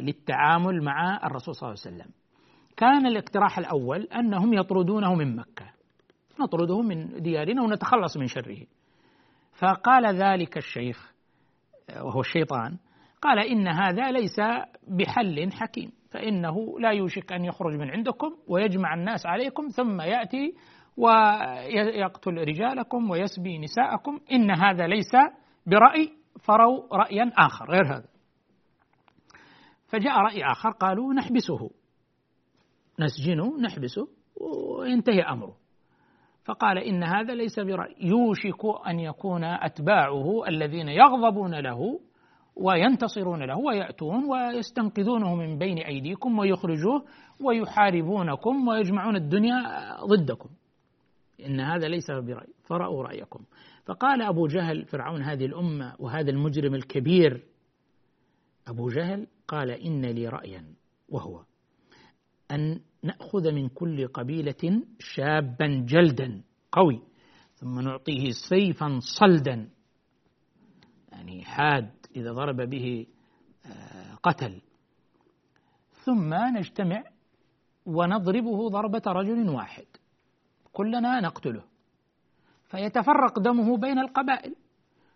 للتعامل 0.01 0.83
مع 0.83 1.19
الرسول 1.23 1.55
صلى 1.55 1.69
الله 1.69 1.81
عليه 1.85 1.95
وسلم. 1.95 2.13
كان 2.77 3.05
الاقتراح 3.05 3.57
الأول 3.57 4.01
أنهم 4.01 4.53
يطردونه 4.53 5.15
من 5.15 5.35
مكة. 5.35 5.65
نطرده 6.39 6.81
من 6.81 7.21
ديارنا 7.21 7.61
ونتخلص 7.63 8.17
من 8.17 8.27
شره. 8.27 8.65
فقال 9.59 10.15
ذلك 10.15 10.57
الشيخ 10.57 11.13
وهو 12.01 12.19
الشيطان 12.19 12.77
قال 13.21 13.39
إن 13.39 13.67
هذا 13.67 14.11
ليس 14.11 14.39
بحل 14.87 15.51
حكيم 15.51 15.91
فإنه 16.11 16.79
لا 16.79 16.91
يوشك 16.91 17.33
أن 17.33 17.45
يخرج 17.45 17.73
من 17.73 17.91
عندكم 17.91 18.35
ويجمع 18.47 18.93
الناس 18.93 19.25
عليكم 19.25 19.67
ثم 19.67 20.01
يأتي 20.01 20.53
ويقتل 20.97 22.31
رجالكم 22.31 23.09
ويسبي 23.09 23.57
نساءكم. 23.57 24.19
إن 24.31 24.51
هذا 24.51 24.87
ليس 24.87 25.11
برأي 25.67 26.13
فروا 26.43 26.95
رأيا 26.95 27.31
آخر 27.37 27.71
غير 27.71 27.85
هذا. 27.85 28.07
فجاء 29.87 30.17
رأي 30.17 30.43
آخر 30.51 30.69
قالوا 30.69 31.13
نحبسه. 31.13 31.69
نسجنه 32.99 33.57
نحبسه 33.61 34.07
وينتهي 34.35 35.21
أمره. 35.21 35.55
فقال 36.45 36.77
إن 36.77 37.03
هذا 37.03 37.35
ليس 37.35 37.59
برأي 37.59 37.95
يوشك 38.01 38.87
أن 38.87 38.99
يكون 38.99 39.43
أتباعه 39.43 40.47
الذين 40.47 40.87
يغضبون 40.87 41.55
له 41.55 41.99
وينتصرون 42.55 43.43
له 43.43 43.57
ويأتون 43.57 44.25
ويستنقذونه 44.25 45.35
من 45.35 45.57
بين 45.57 45.77
أيديكم 45.77 46.39
ويخرجوه 46.39 47.05
ويحاربونكم 47.39 48.67
ويجمعون 48.67 49.15
الدنيا 49.15 49.55
ضدكم. 50.05 50.49
إن 51.45 51.59
هذا 51.59 51.87
ليس 51.87 52.11
برأي 52.11 52.53
فرأوا 52.63 53.03
رأيكم. 53.03 53.39
فقال 53.85 54.21
أبو 54.21 54.47
جهل 54.47 54.85
فرعون 54.85 55.21
هذه 55.21 55.45
الأمة 55.45 55.95
وهذا 55.99 56.31
المجرم 56.31 56.75
الكبير 56.75 57.43
أبو 58.67 58.89
جهل 58.89 59.27
قال 59.47 59.71
إن 59.71 60.05
لي 60.05 60.27
رأيا 60.27 60.65
وهو 61.09 61.43
أن 62.51 62.79
نأخذ 63.03 63.51
من 63.51 63.69
كل 63.69 64.07
قبيلة 64.07 64.81
شابا 64.99 65.85
جلدا 65.87 66.43
قوي 66.71 67.01
ثم 67.55 67.79
نعطيه 67.79 68.29
سيفا 68.49 68.99
صلدا. 69.19 69.69
يعني 71.11 71.43
حاد 71.45 71.91
إذا 72.15 72.31
ضرب 72.31 72.61
به 72.69 73.07
آه، 73.65 74.13
قتل. 74.23 74.61
ثم 76.05 76.33
نجتمع 76.33 77.03
ونضربه 77.85 78.69
ضربة 78.69 79.01
رجل 79.07 79.49
واحد. 79.49 79.85
كلنا 80.73 81.19
نقتله. 81.19 81.63
فيتفرق 82.63 83.39
دمه 83.39 83.77
بين 83.77 83.99
القبائل. 83.99 84.55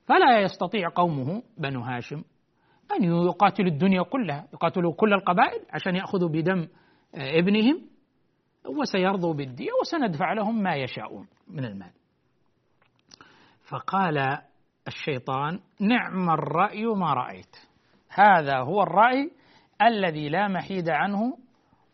فلا 0.07 0.39
يستطيع 0.41 0.89
قومه 0.95 1.43
بنو 1.57 1.81
هاشم 1.81 2.23
أن 2.95 3.03
يقاتلوا 3.03 3.69
الدنيا 3.69 4.01
كلها 4.01 4.47
يقاتلوا 4.53 4.93
كل 4.93 5.13
القبائل 5.13 5.61
عشان 5.73 5.95
يأخذوا 5.95 6.29
بدم 6.29 6.67
ابنهم 7.15 7.81
وسيرضوا 8.65 9.33
بالدية 9.33 9.69
وسندفع 9.81 10.33
لهم 10.33 10.63
ما 10.63 10.75
يشاءون 10.75 11.27
من 11.47 11.65
المال. 11.65 11.91
فقال 13.69 14.37
الشيطان 14.87 15.59
نعم 15.79 16.29
الرأي 16.29 16.85
ما 16.85 17.13
رأيت. 17.13 17.55
هذا 18.09 18.59
هو 18.59 18.83
الرأي 18.83 19.31
الذي 19.81 20.29
لا 20.29 20.47
محيد 20.47 20.89
عنه 20.89 21.37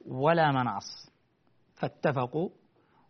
ولا 0.05 0.51
مناص. 0.51 1.11
فاتفقوا 1.75 2.49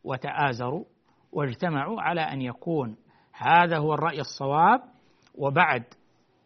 وتآزروا 0.03 0.85
واجتمعوا 1.31 2.01
على 2.01 2.21
أن 2.21 2.41
يكون 2.41 2.97
هذا 3.33 3.77
هو 3.77 3.93
الرأي 3.93 4.19
الصواب. 4.19 4.81
وبعد 5.35 5.83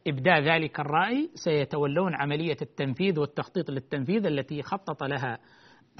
إبداء 0.08 0.40
ذلك 0.42 0.80
الرأي 0.80 1.30
سيتولون 1.34 2.16
عملية 2.16 2.58
التنفيذ 2.62 3.20
والتخطيط 3.20 3.72
للتنفيذ 3.72 4.26
التي 4.26 4.62
خطط 4.62 5.04
لها 5.04 5.40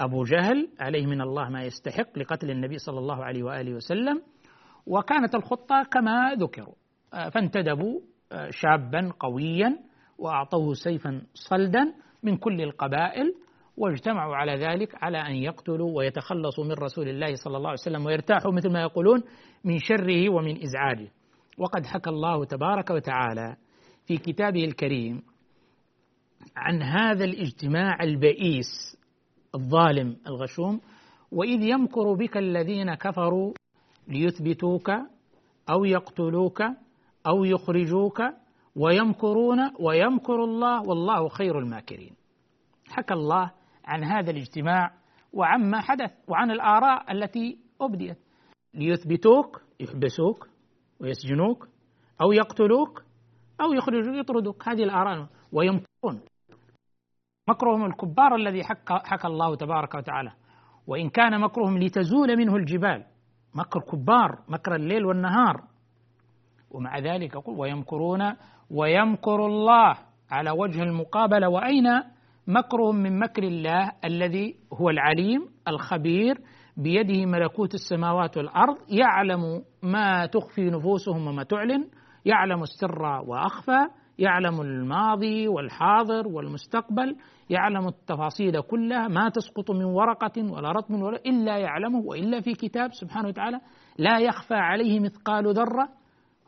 أبو 0.00 0.22
جهل 0.22 0.68
عليه 0.80 1.06
من 1.06 1.20
الله 1.20 1.48
ما 1.48 1.62
يستحق 1.62 2.18
لقتل 2.18 2.50
النبي 2.50 2.78
صلى 2.78 2.98
الله 2.98 3.24
عليه 3.24 3.42
وآله 3.42 3.74
وسلم. 3.74 4.22
وكانت 4.86 5.34
الخطة 5.34 5.82
كما 5.92 6.34
ذكروا 6.34 6.74
فانتدبوا 7.34 8.00
شابا 8.50 9.12
قويا 9.20 9.78
وأعطوه 10.18 10.74
سيفا 10.74 11.22
صلدا 11.34 11.94
من 12.22 12.36
كل 12.36 12.60
القبائل 12.60 13.34
واجتمعوا 13.76 14.36
على 14.36 14.52
ذلك 14.52 14.94
على 15.02 15.18
أن 15.18 15.34
يقتلوا 15.34 15.98
ويتخلصوا 15.98 16.64
من 16.64 16.72
رسول 16.72 17.08
الله 17.08 17.34
صلى 17.34 17.56
الله 17.56 17.68
عليه 17.68 17.80
وسلم 17.80 18.06
ويرتاحوا 18.06 18.52
مثل 18.52 18.72
ما 18.72 18.80
يقولون 18.80 19.22
من 19.64 19.78
شره 19.78 20.30
ومن 20.30 20.62
إزعاجه. 20.62 21.08
وقد 21.58 21.86
حكى 21.86 22.10
الله 22.10 22.44
تبارك 22.44 22.90
وتعالى 22.90 23.56
في 24.08 24.16
كتابه 24.18 24.64
الكريم 24.64 25.22
عن 26.56 26.82
هذا 26.82 27.24
الاجتماع 27.24 28.02
البئيس 28.02 28.96
الظالم 29.54 30.16
الغشوم 30.26 30.80
وإذ 31.32 31.62
يمكر 31.62 32.14
بك 32.14 32.36
الذين 32.36 32.94
كفروا 32.94 33.52
ليثبتوك 34.08 34.90
أو 35.70 35.84
يقتلوك 35.84 36.62
أو 37.26 37.44
يخرجوك 37.44 38.22
ويمكرون 38.76 39.58
ويمكر 39.80 40.44
الله 40.44 40.82
والله 40.82 41.28
خير 41.28 41.58
الماكرين. 41.58 42.14
حكى 42.88 43.14
الله 43.14 43.50
عن 43.84 44.04
هذا 44.04 44.30
الاجتماع 44.30 44.94
وعما 45.32 45.80
حدث 45.80 46.12
وعن 46.28 46.50
الآراء 46.50 47.12
التي 47.12 47.58
أبديت. 47.80 48.18
ليثبتوك 48.74 49.62
يحبسوك 49.80 50.48
ويسجنوك 51.00 51.68
أو 52.22 52.32
يقتلوك 52.32 53.07
أو 53.60 53.72
يخرجوك 53.72 54.14
يطردوك 54.14 54.68
هذه 54.68 54.82
الآراء 54.84 55.26
ويمكرون. 55.52 56.20
مكرهم 57.48 57.84
الكبار 57.84 58.34
الذي 58.34 58.64
حكى 58.88 59.26
الله 59.26 59.56
تبارك 59.56 59.94
وتعالى. 59.94 60.32
وإن 60.86 61.08
كان 61.08 61.40
مكرهم 61.40 61.78
لتزول 61.78 62.36
منه 62.36 62.56
الجبال. 62.56 63.04
مكر 63.54 63.80
كبار 63.80 64.38
مكر 64.48 64.74
الليل 64.74 65.04
والنهار. 65.04 65.62
ومع 66.70 66.98
ذلك 66.98 67.34
يقول 67.34 67.58
ويمكرون 67.58 68.32
ويمكر 68.70 69.46
الله 69.46 69.94
على 70.30 70.50
وجه 70.50 70.82
المقابلة. 70.82 71.48
وأين 71.48 71.86
مكرهم 72.46 72.96
من 72.96 73.18
مكر 73.18 73.42
الله 73.42 73.92
الذي 74.04 74.56
هو 74.72 74.90
العليم 74.90 75.48
الخبير 75.68 76.40
بيده 76.76 77.26
ملكوت 77.26 77.74
السماوات 77.74 78.36
والأرض 78.36 78.76
يعلم 78.88 79.62
ما 79.82 80.26
تخفي 80.26 80.70
نفوسهم 80.70 81.26
وما 81.26 81.42
تعلن. 81.42 81.88
يعلم 82.24 82.62
السر 82.62 83.02
وأخفى 83.02 83.88
يعلم 84.18 84.60
الماضي 84.60 85.48
والحاضر 85.48 86.28
والمستقبل 86.28 87.16
يعلم 87.50 87.88
التفاصيل 87.88 88.60
كلها 88.60 89.08
ما 89.08 89.28
تسقط 89.28 89.70
من 89.70 89.84
ورقة 89.84 90.52
ولا 90.52 90.72
رطم 90.72 91.02
ولا 91.02 91.16
إلا 91.26 91.58
يعلمه 91.58 91.98
وإلا 91.98 92.40
في 92.40 92.54
كتاب 92.54 92.92
سبحانه 92.92 93.28
وتعالى 93.28 93.60
لا 93.98 94.18
يخفى 94.18 94.54
عليه 94.54 95.00
مثقال 95.00 95.54
ذرة 95.54 95.88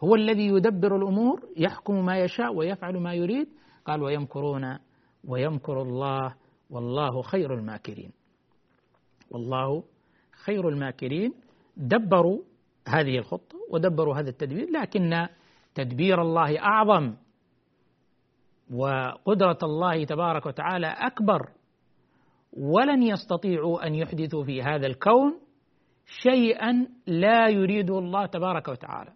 هو 0.05 0.15
الذي 0.15 0.47
يدبر 0.47 0.97
الأمور 0.97 1.41
يحكم 1.57 2.05
ما 2.05 2.19
يشاء 2.19 2.55
ويفعل 2.55 3.01
ما 3.01 3.15
يريد. 3.15 3.49
قال 3.85 4.03
ويمكرون 4.03 4.79
ويمكر 5.25 5.83
الله 5.83 6.35
والله 6.71 7.23
خير 7.23 7.55
الماكرين. 7.55 8.13
والله 9.31 9.83
خير 10.45 10.69
الماكرين 10.69 11.33
دبروا 11.77 12.39
هذه 12.89 13.19
الخطة 13.19 13.59
ودبروا 13.71 14.17
هذا 14.17 14.31
التدبير 14.31 14.71
لكن 14.71 15.27
تدبير 15.75 16.23
الله 16.23 16.59
أعظم 16.59 17.15
وقدرة 18.75 19.59
الله 19.63 20.05
تبارك 20.05 20.47
وتعالى 20.47 20.87
أكبر 20.87 21.49
ولن 22.53 23.03
يستطيعوا 23.03 23.87
أن 23.87 23.95
يحدثوا 23.95 24.45
في 24.45 24.63
هذا 24.63 24.87
الكون 24.87 25.41
شيئا 26.07 26.87
لا 27.07 27.49
يريده 27.49 27.99
الله 27.99 28.27
تبارك 28.27 28.69
وتعالى. 28.69 29.13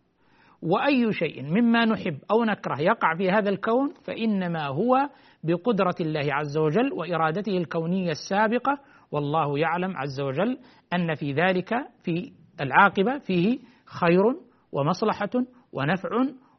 وأي 0.62 1.12
شيء 1.12 1.42
مما 1.42 1.84
نحب 1.84 2.18
أو 2.30 2.44
نكره 2.44 2.80
يقع 2.80 3.16
في 3.16 3.30
هذا 3.30 3.50
الكون 3.50 3.94
فإنما 4.04 4.66
هو 4.66 5.08
بقدرة 5.44 5.94
الله 6.00 6.34
عز 6.34 6.58
وجل 6.58 6.92
وإرادته 6.92 7.58
الكونية 7.58 8.10
السابقة 8.10 8.78
والله 9.12 9.58
يعلم 9.58 9.96
عز 9.96 10.20
وجل 10.20 10.58
أن 10.94 11.14
في 11.14 11.32
ذلك 11.32 11.74
في 12.02 12.32
العاقبة 12.60 13.18
فيه 13.18 13.58
خير 13.84 14.22
ومصلحة 14.72 15.30
ونفع 15.74 16.08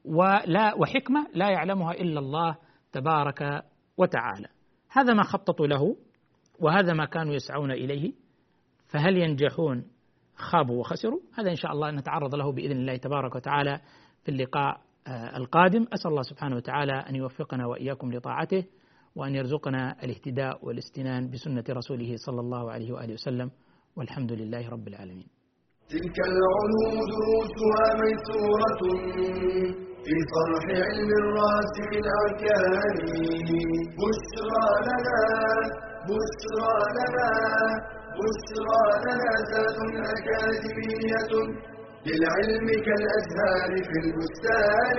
ولا 0.05 0.75
وحكمة 0.75 1.27
لا 1.33 1.49
يعلمها 1.49 1.91
إلا 1.91 2.19
الله 2.19 2.57
تبارك 2.91 3.63
وتعالى. 3.97 4.47
هذا 4.91 5.13
ما 5.13 5.23
خططوا 5.23 5.67
له 5.67 5.95
وهذا 6.59 6.93
ما 6.93 7.05
كانوا 7.05 7.33
يسعون 7.33 7.71
إليه. 7.71 8.13
فهل 8.87 9.17
ينجحون؟ 9.17 9.85
خابوا 10.35 10.79
وخسروا. 10.79 11.19
هذا 11.33 11.49
إن 11.49 11.55
شاء 11.55 11.71
الله 11.71 11.91
نتعرض 11.91 12.35
له 12.35 12.51
بإذن 12.51 12.71
الله 12.71 12.97
تبارك 12.97 13.35
وتعالى 13.35 13.79
في 14.23 14.31
اللقاء 14.31 14.81
آه، 15.07 15.37
القادم. 15.37 15.85
أسأل 15.93 16.11
الله 16.11 16.21
سبحانه 16.21 16.55
وتعالى 16.55 16.93
أن 16.93 17.15
يوفقنا 17.15 17.65
وإياكم 17.65 18.13
لطاعته 18.13 18.63
وأن 19.15 19.35
يرزقنا 19.35 20.03
الاهتداء 20.03 20.65
والاستنان 20.65 21.29
بسنة 21.29 21.63
رسوله 21.69 22.15
صلى 22.15 22.39
الله 22.39 22.71
عليه 22.71 22.91
وآله 22.91 23.13
وسلم. 23.13 23.51
والحمد 23.95 24.31
لله 24.31 24.69
رب 24.69 24.87
العالمين. 24.87 25.34
تلك 25.91 26.17
العلوم 26.19 26.95
دروسها 27.11 27.85
ميسورة 28.01 28.81
في 30.05 30.15
صرح 30.33 30.65
علم 30.87 31.09
الراسخ 31.21 31.89
الأركان. 32.01 32.97
بشرى 33.99 34.67
لنا 34.87 35.21
بشرى 36.09 36.75
لنا 36.97 37.31
بشرى 38.17 38.83
لنا 39.05 39.33
ذات 39.51 39.77
أكاديمية 40.15 41.31
للعلم 42.05 42.67
كالأزهار 42.85 43.71
في 43.89 43.95
البستان. 44.03 44.97